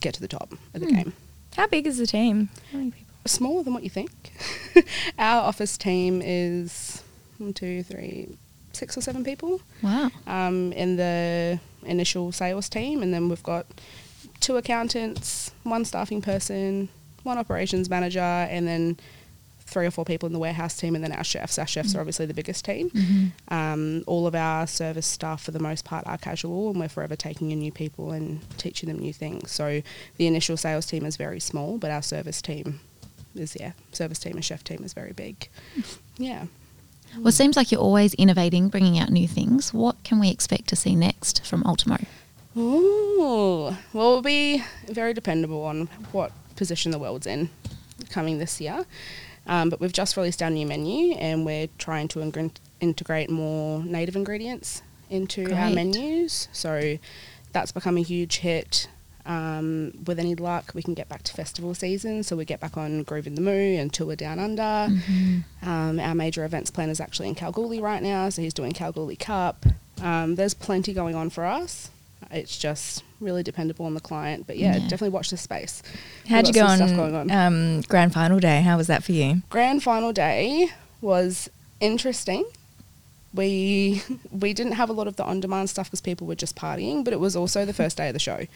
get 0.00 0.14
to 0.14 0.20
the 0.20 0.28
top 0.28 0.52
of 0.72 0.80
the 0.80 0.86
Hmm. 0.86 0.94
game. 0.94 1.12
How 1.56 1.66
big 1.66 1.86
is 1.86 1.98
the 1.98 2.06
team? 2.06 2.48
How 3.20 3.44
many 3.44 3.48
people? 3.48 3.48
Smaller 3.50 3.62
than 3.64 3.74
what 3.74 3.82
you 3.82 3.90
think. 3.90 4.32
our 5.18 5.42
office 5.42 5.76
team 5.76 6.22
is 6.24 7.02
one, 7.38 7.52
two, 7.52 7.82
three, 7.82 8.36
six 8.72 8.96
or 8.96 9.00
seven 9.00 9.24
people 9.24 9.60
wow. 9.82 10.10
um, 10.26 10.72
in 10.72 10.96
the 10.96 11.60
initial 11.84 12.32
sales 12.32 12.68
team, 12.68 13.02
and 13.02 13.12
then 13.12 13.28
we've 13.28 13.42
got 13.42 13.66
two 14.40 14.56
accountants, 14.56 15.52
one 15.62 15.84
staffing 15.84 16.22
person, 16.22 16.88
one 17.22 17.38
operations 17.38 17.90
manager, 17.90 18.20
and 18.20 18.66
then 18.66 18.98
three 19.60 19.86
or 19.86 19.90
four 19.90 20.04
people 20.04 20.26
in 20.26 20.32
the 20.32 20.38
warehouse 20.38 20.76
team, 20.76 20.94
and 20.94 21.04
then 21.04 21.12
our 21.12 21.22
chefs. 21.22 21.58
Our 21.58 21.66
chefs 21.66 21.94
are 21.94 22.00
obviously 22.00 22.26
the 22.26 22.34
biggest 22.34 22.64
team. 22.64 22.90
Mhm. 22.90 23.32
Um, 23.48 24.04
all 24.06 24.26
of 24.26 24.34
our 24.34 24.66
service 24.66 25.06
staff, 25.06 25.42
for 25.42 25.52
the 25.52 25.60
most 25.60 25.84
part, 25.84 26.06
are 26.06 26.18
casual, 26.18 26.70
and 26.70 26.80
we're 26.80 26.88
forever 26.88 27.14
taking 27.14 27.52
in 27.52 27.60
new 27.60 27.70
people 27.70 28.10
and 28.10 28.40
teaching 28.58 28.88
them 28.88 28.98
new 28.98 29.12
things. 29.12 29.52
So 29.52 29.82
the 30.16 30.26
initial 30.26 30.56
sales 30.56 30.86
team 30.86 31.06
is 31.06 31.16
very 31.16 31.38
small, 31.38 31.78
but 31.78 31.90
our 31.90 32.02
service 32.02 32.42
team 32.42 32.80
is 33.34 33.56
yeah, 33.58 33.72
service 33.92 34.18
team 34.18 34.34
and 34.34 34.44
chef 34.44 34.64
team 34.64 34.82
is 34.84 34.92
very 34.92 35.12
big. 35.12 35.48
Yeah. 36.18 36.46
Well, 37.16 37.28
it 37.28 37.32
seems 37.32 37.56
like 37.56 37.72
you're 37.72 37.80
always 37.80 38.14
innovating, 38.14 38.68
bringing 38.68 38.98
out 38.98 39.10
new 39.10 39.26
things. 39.26 39.74
What 39.74 40.02
can 40.04 40.20
we 40.20 40.30
expect 40.30 40.68
to 40.68 40.76
see 40.76 40.94
next 40.94 41.44
from 41.44 41.64
Ultimo? 41.64 41.98
Ooh, 42.56 43.74
well, 43.92 44.12
we'll 44.12 44.22
be 44.22 44.62
very 44.86 45.12
dependable 45.12 45.64
on 45.64 45.88
what 46.12 46.30
position 46.56 46.92
the 46.92 46.98
world's 46.98 47.26
in. 47.26 47.50
coming 48.08 48.38
this 48.38 48.60
year. 48.60 48.84
Um, 49.46 49.70
but 49.70 49.80
we've 49.80 49.92
just 49.92 50.16
released 50.16 50.42
our 50.42 50.50
new 50.50 50.66
menu 50.66 51.14
and 51.14 51.44
we're 51.44 51.68
trying 51.78 52.08
to 52.08 52.20
ingr- 52.20 52.52
integrate 52.80 53.30
more 53.30 53.82
native 53.82 54.16
ingredients 54.16 54.82
into 55.08 55.52
our 55.54 55.70
menus. 55.70 56.48
So 56.52 56.98
that's 57.52 57.72
become 57.72 57.96
a 57.96 58.02
huge 58.02 58.38
hit. 58.38 58.88
Um, 59.26 59.92
with 60.06 60.18
any 60.18 60.34
luck, 60.34 60.72
we 60.74 60.82
can 60.82 60.94
get 60.94 61.08
back 61.08 61.22
to 61.24 61.32
festival 61.34 61.74
season. 61.74 62.22
So 62.22 62.36
we 62.36 62.44
get 62.44 62.60
back 62.60 62.76
on 62.76 63.04
Groovin 63.04 63.34
the 63.34 63.40
Moo 63.42 63.76
and 63.78 63.92
Tour 63.92 64.16
Down 64.16 64.38
Under. 64.38 64.62
Mm-hmm. 64.62 65.68
Um, 65.68 66.00
our 66.00 66.14
major 66.14 66.44
events 66.44 66.70
planner 66.70 66.92
is 66.92 67.00
actually 67.00 67.28
in 67.28 67.34
Kalgoorlie 67.34 67.80
right 67.80 68.02
now, 68.02 68.28
so 68.30 68.40
he's 68.42 68.54
doing 68.54 68.72
Kalgoorlie 68.72 69.16
Cup. 69.16 69.66
Um, 70.02 70.36
there's 70.36 70.54
plenty 70.54 70.92
going 70.92 71.14
on 71.14 71.30
for 71.30 71.44
us. 71.44 71.90
It's 72.30 72.56
just 72.58 73.02
really 73.20 73.42
dependable 73.42 73.86
on 73.86 73.94
the 73.94 74.00
client. 74.00 74.46
But 74.46 74.56
yeah, 74.56 74.74
Yeah. 74.74 74.80
definitely 74.82 75.10
watch 75.10 75.30
the 75.30 75.36
space. 75.36 75.82
How'd 76.28 76.46
you 76.46 76.52
go 76.54 76.64
on, 76.64 76.80
on. 76.80 77.30
Um, 77.30 77.80
grand 77.82 78.12
final 78.14 78.38
day? 78.40 78.62
How 78.62 78.76
was 78.76 78.86
that 78.86 79.02
for 79.04 79.12
you? 79.12 79.42
Grand 79.50 79.82
final 79.82 80.12
day 80.12 80.68
was 81.00 81.50
interesting. 81.80 82.44
We 83.34 84.02
we 84.30 84.52
didn't 84.52 84.72
have 84.72 84.88
a 84.90 84.92
lot 84.92 85.06
of 85.06 85.16
the 85.16 85.24
on 85.24 85.40
demand 85.40 85.70
stuff 85.70 85.88
because 85.88 86.00
people 86.00 86.26
were 86.26 86.34
just 86.34 86.56
partying, 86.56 87.04
but 87.04 87.12
it 87.12 87.20
was 87.20 87.36
also 87.36 87.64
the 87.64 87.74
first 87.74 87.96
day 87.96 88.08
of 88.08 88.12
the 88.12 88.18
show, 88.18 88.46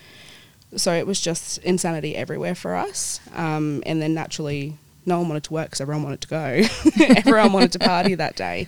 so 0.76 0.92
it 0.92 1.06
was 1.06 1.20
just 1.20 1.58
insanity 1.58 2.16
everywhere 2.16 2.54
for 2.54 2.74
us. 2.74 3.20
Um, 3.34 3.82
and 3.86 4.00
then 4.00 4.14
naturally, 4.14 4.78
no 5.06 5.18
one 5.18 5.28
wanted 5.28 5.44
to 5.44 5.52
work 5.52 5.66
because 5.66 5.80
everyone 5.80 6.02
wanted 6.02 6.20
to 6.22 6.28
go. 6.28 6.62
everyone 7.16 7.52
wanted 7.52 7.72
to 7.72 7.78
party 7.78 8.14
that 8.14 8.36
day. 8.36 8.64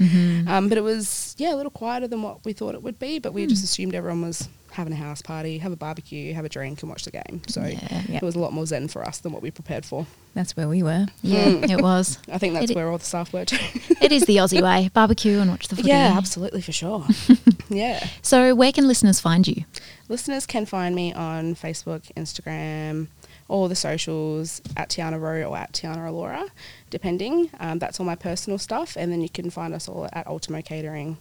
Um, 0.47 0.69
but 0.69 0.79
it 0.79 0.83
was 0.83 1.35
yeah 1.38 1.55
a 1.55 1.57
little 1.57 1.71
quieter 1.71 2.07
than 2.09 2.23
what 2.23 2.45
we 2.45 2.53
thought 2.53 2.75
it 2.75 2.83
would 2.83 2.99
be. 2.99 3.19
But 3.19 3.33
we 3.33 3.47
just 3.47 3.64
assumed 3.64 3.95
everyone 3.95 4.23
was 4.23 4.49
having 4.77 4.93
a 4.93 4.97
house 4.97 5.21
party, 5.23 5.59
have 5.59 5.73
a 5.73 5.77
barbecue, 5.77 6.33
have 6.35 6.45
a 6.45 6.49
drink, 6.49 6.83
and 6.83 6.89
watch 6.91 7.05
the 7.05 7.11
game. 7.11 7.43
So 7.49 7.62
Yeah. 7.65 8.03
Yeah. 8.09 8.17
it 8.19 8.23
was 8.23 8.35
a 8.35 8.39
lot 8.39 8.53
more 8.53 8.67
zen 8.67 8.89
for 8.89 9.03
us 9.07 9.19
than 9.19 9.33
what 9.33 9.43
we 9.43 9.51
prepared 9.51 9.85
for. 9.85 10.07
That's 10.35 10.57
where 10.57 10.69
we 10.69 10.83
were. 10.83 11.07
Yeah, 11.23 11.49
it 11.49 11.81
was. 11.83 12.19
I 12.33 12.39
think 12.39 12.55
that's 12.55 12.71
It- 12.71 12.77
where 12.77 12.89
all 12.91 12.99
the 12.99 13.05
staff 13.05 13.33
were 13.33 13.45
too. 13.45 13.57
It 14.01 14.12
is 14.12 14.25
the 14.25 14.37
Aussie 14.37 14.62
way: 14.62 14.91
barbecue 14.95 15.39
and 15.41 15.51
watch 15.51 15.69
the 15.69 15.77
footy. 15.77 15.89
Yeah, 15.89 16.15
absolutely, 16.17 16.61
for 16.61 16.73
sure. 16.73 17.07
yeah. 17.71 18.07
So, 18.23 18.55
where 18.55 18.71
can 18.73 18.87
listeners 18.87 19.19
find 19.19 19.49
you? 19.49 19.65
Listeners 20.09 20.47
can 20.47 20.67
find 20.67 20.95
me 20.95 21.12
on 21.15 21.55
Facebook, 21.55 22.12
Instagram, 22.15 23.09
all 23.49 23.69
the 23.69 23.75
socials 23.77 24.61
at 24.77 24.91
Tiana 24.91 25.19
Rowe 25.21 25.43
or 25.51 25.57
at 25.57 25.73
Tiana 25.73 26.07
Alora, 26.07 26.45
depending. 26.91 27.51
Um, 27.59 27.79
that's 27.79 27.99
all 27.99 28.07
my 28.07 28.15
personal 28.15 28.59
stuff. 28.59 28.97
And 28.97 29.11
then 29.11 29.21
you 29.23 29.29
can 29.31 29.49
find 29.51 29.73
us 29.75 29.89
all 29.89 30.07
at 30.12 30.27
Ultimo 30.27 30.61
Catering 30.62 31.17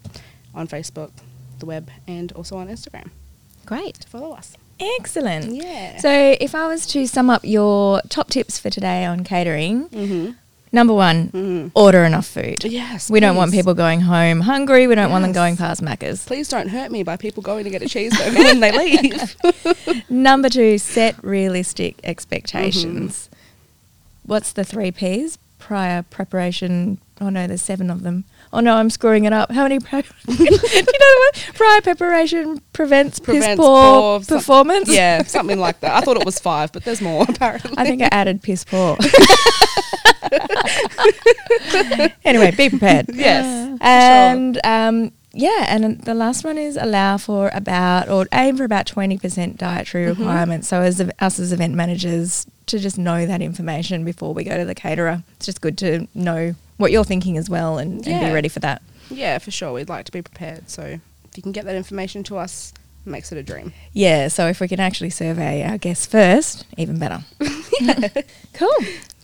on 0.53 0.67
Facebook, 0.67 1.11
the 1.59 1.65
web, 1.65 1.89
and 2.07 2.31
also 2.33 2.57
on 2.57 2.67
Instagram 2.67 3.09
Great. 3.65 3.95
to 4.01 4.07
follow 4.07 4.33
us. 4.33 4.55
Excellent. 4.79 5.53
Yeah. 5.53 5.97
So, 5.99 6.35
if 6.39 6.53
I 6.53 6.67
was 6.67 6.85
to 6.87 7.07
sum 7.07 7.29
up 7.29 7.41
your 7.43 8.01
top 8.09 8.29
tips 8.29 8.59
for 8.59 8.69
today 8.69 9.05
on 9.05 9.23
catering, 9.23 9.87
Mm-hmm. 9.89 10.31
number 10.73 10.93
one, 10.93 11.29
Mhm. 11.29 11.71
order 11.73 12.03
enough 12.03 12.27
food. 12.27 12.63
Yes. 12.65 13.09
We 13.09 13.21
don't 13.21 13.37
want 13.37 13.53
people 13.53 13.73
going 13.73 14.01
home 14.01 14.41
hungry. 14.41 14.85
We 14.87 14.95
don't 14.95 15.11
want 15.11 15.21
them 15.23 15.31
going 15.31 15.55
past 15.55 15.81
Macca's. 15.81 16.25
Please 16.25 16.49
don't 16.49 16.67
hurt 16.69 16.91
me 16.91 17.03
by 17.03 17.15
people 17.15 17.41
going 17.41 17.63
to 17.63 17.69
get 17.69 17.81
a 17.81 17.85
cheeseburger 17.85 18.35
when 18.35 18.59
they 18.59 18.71
leave. 18.73 20.09
Number 20.09 20.49
two, 20.49 20.77
set 20.77 21.15
realistic 21.23 21.95
expectations. 22.03 23.29
Mm-hmm. 23.31 24.31
What's 24.31 24.51
the 24.51 24.63
three 24.65 24.91
P's? 24.91 25.37
Prior 25.59 26.03
preparation. 26.03 26.97
Oh 27.21 27.29
no, 27.29 27.47
there's 27.47 27.61
seven 27.61 27.89
of 27.89 28.03
them. 28.03 28.25
Oh 28.55 28.61
no, 28.61 28.77
I'm 28.77 28.89
screwing 28.89 29.25
it 29.25 29.33
up. 29.33 29.51
How 29.51 29.63
many? 29.63 29.79
Do 29.91 29.97
you 29.97 30.45
know 30.45 30.57
the 30.57 31.31
one? 31.33 31.53
Prior 31.55 31.81
preparation 31.81 32.61
prevents, 32.71 33.19
piss 33.19 33.25
Prevents 33.25 33.59
poor 33.59 33.99
poor 33.99 34.23
some- 34.23 34.37
performance. 34.37 34.87
yeah, 34.89 35.23
something 35.23 35.59
like 35.59 35.81
that. 35.81 35.93
I 35.93 35.99
thought 36.01 36.15
it 36.15 36.25
was 36.25 36.39
five, 36.39 36.71
but 36.71 36.85
there's 36.85 37.01
more 37.01 37.25
apparently. 37.29 37.73
I 37.77 37.85
think 37.85 38.01
I 38.01 38.07
added 38.11 38.41
piss 38.41 38.63
poor. 38.63 38.97
anyway, 42.23 42.51
be 42.51 42.69
prepared. 42.69 43.07
Yes. 43.13 43.45
for 43.45 43.67
sure. 43.71 43.77
And 43.81 44.59
um, 44.63 45.11
yeah, 45.33 45.65
and 45.67 45.99
the 46.01 46.13
last 46.13 46.43
one 46.45 46.57
is 46.57 46.77
allow 46.77 47.17
for 47.17 47.49
about 47.53 48.09
or 48.09 48.25
aim 48.33 48.57
for 48.57 48.63
about 48.63 48.85
twenty 48.87 49.17
percent 49.17 49.57
dietary 49.57 50.05
Mm-hmm. 50.05 50.21
requirements. 50.21 50.67
So 50.67 50.81
as 50.81 51.01
us 51.19 51.39
as 51.39 51.51
event 51.51 51.73
managers 51.75 52.45
to 52.67 52.79
just 52.79 52.97
know 52.97 53.25
that 53.25 53.41
information 53.41 54.03
before 54.05 54.33
we 54.33 54.43
go 54.43 54.57
to 54.57 54.65
the 54.65 54.75
caterer. 54.75 55.23
It's 55.37 55.45
just 55.45 55.61
good 55.61 55.77
to 55.79 56.07
know 56.15 56.55
what 56.77 56.91
you're 56.91 57.03
thinking 57.03 57.37
as 57.37 57.49
well 57.49 57.77
and, 57.77 58.05
and 58.07 58.25
be 58.25 58.33
ready 58.33 58.49
for 58.49 58.59
that. 58.59 58.81
Yeah, 59.09 59.37
for 59.37 59.51
sure. 59.51 59.73
We'd 59.73 59.89
like 59.89 60.05
to 60.05 60.11
be 60.11 60.21
prepared. 60.21 60.69
So 60.69 60.83
if 60.83 61.37
you 61.37 61.43
can 61.43 61.51
get 61.51 61.65
that 61.65 61.75
information 61.75 62.23
to 62.23 62.37
us, 62.37 62.73
it 63.05 63.09
makes 63.09 63.31
it 63.31 63.37
a 63.37 63.43
dream. 63.43 63.73
Yeah, 63.93 64.27
so 64.29 64.47
if 64.47 64.59
we 64.59 64.67
can 64.67 64.79
actually 64.79 65.11
survey 65.11 65.63
our 65.63 65.77
guests 65.77 66.05
first, 66.05 66.65
even 66.77 66.97
better. 66.99 67.23
Cool. 68.53 68.69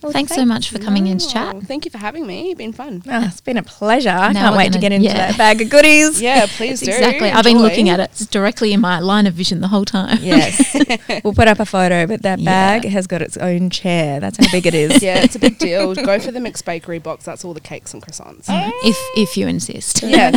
Well, 0.02 0.12
Thanks 0.12 0.34
so 0.34 0.46
much 0.46 0.70
for 0.72 0.80
coming 0.80 1.06
in 1.06 1.20
to 1.20 1.28
chat. 1.30 1.56
Oh, 1.56 1.62
Thank 1.62 1.86
you 1.86 1.92
for 1.92 2.00
having 2.00 2.26
me. 2.26 2.50
It's 2.52 2.58
been 2.58 2.74
fun. 2.74 3.04
Ah, 3.08 3.28
it's 3.28 3.40
been 3.42 3.58
a 3.58 3.64
pleasure. 3.64 4.10
I 4.10 4.34
can't 4.34 4.56
wait 4.58 4.66
to 4.74 4.80
gonna- 4.80 4.82
get 4.82 4.92
into 4.94 5.08
yeah. 5.10 5.28
that 5.28 5.38
bag 5.38 5.62
of 5.62 5.70
goodies. 5.70 6.20
Yeah, 6.32 6.46
please 6.48 6.80
do. 6.82 6.92
Exactly. 6.92 7.30
I've 7.30 7.44
been 7.44 7.60
looking 7.60 7.90
at 7.90 8.00
it. 8.00 8.10
It's 8.12 8.26
directly 8.26 8.74
in 8.74 8.80
my 8.82 9.00
line 9.00 9.28
of 9.28 9.34
vision 9.34 9.62
the 9.62 9.68
whole 9.68 9.86
time. 9.86 10.18
Yes. 10.22 10.76
we'll 11.24 11.34
put 11.34 11.48
up 11.48 11.60
a 11.60 11.66
photo, 11.66 12.08
but 12.08 12.22
that 12.24 12.40
Yeah. 12.40 12.80
bag 12.80 12.90
has 12.90 13.06
got 13.08 13.22
its 13.22 13.38
own 13.38 13.70
chair. 13.70 14.20
That's 14.20 14.38
how 14.44 14.52
big 14.52 14.66
it 14.66 14.74
is. 14.74 15.02
Yeah, 15.12 15.20
it's 15.20 15.36
a 15.36 15.40
big 15.40 15.58
deal. 15.58 15.94
Go 15.96 16.20
for 16.20 16.32
the 16.32 16.40
mixed 16.40 16.66
bakery 16.66 17.00
box. 17.00 17.26
That's 17.26 17.44
all 17.44 17.54
the 17.54 17.60
cakes 17.60 17.94
and 17.94 18.02
croissants. 18.04 18.46
if 18.84 18.98
if 19.18 19.38
you 19.38 19.48
insist. 19.48 20.04
Yeah, 20.04 20.32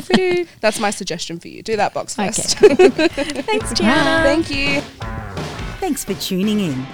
that's 0.61 0.79
my 0.81 0.91
suggestion 0.91 1.39
for 1.39 1.49
you. 1.49 1.63
Do 1.63 1.77
that 1.77 1.93
box 1.95 2.15
first. 2.15 2.63
Okay. 2.63 2.89
first. 2.91 3.15
Thanks, 3.47 3.73
Gianna. 3.73 4.23
Thank 4.25 4.51
you. 4.51 4.81
Thanks 5.81 6.05
for 6.05 6.15
tuning 6.15 6.61
in. 6.61 6.87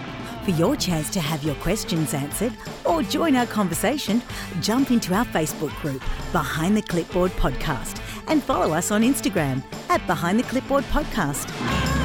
For 0.45 0.51
your 0.53 0.75
chance 0.75 1.11
to 1.11 1.21
have 1.21 1.43
your 1.45 1.55
questions 1.57 2.15
answered 2.15 2.55
or 2.87 3.03
join 3.03 3.37
our 3.37 3.47
conversation, 3.47 4.23
jump 4.61 4.91
into 4.91 5.13
our 5.15 5.27
Facebook 5.27 5.79
group, 5.83 6.03
Behind 6.33 6.77
the 6.77 6.83
Clipboard 6.83 7.31
Podcast, 7.33 8.01
and 8.27 8.43
follow 8.43 8.73
us 8.73 8.91
on 8.91 9.03
Instagram 9.03 9.63
at 9.91 10.05
Behind 10.07 10.39
the 10.39 10.45
Clipboard 10.45 10.85
Podcast. 10.85 12.00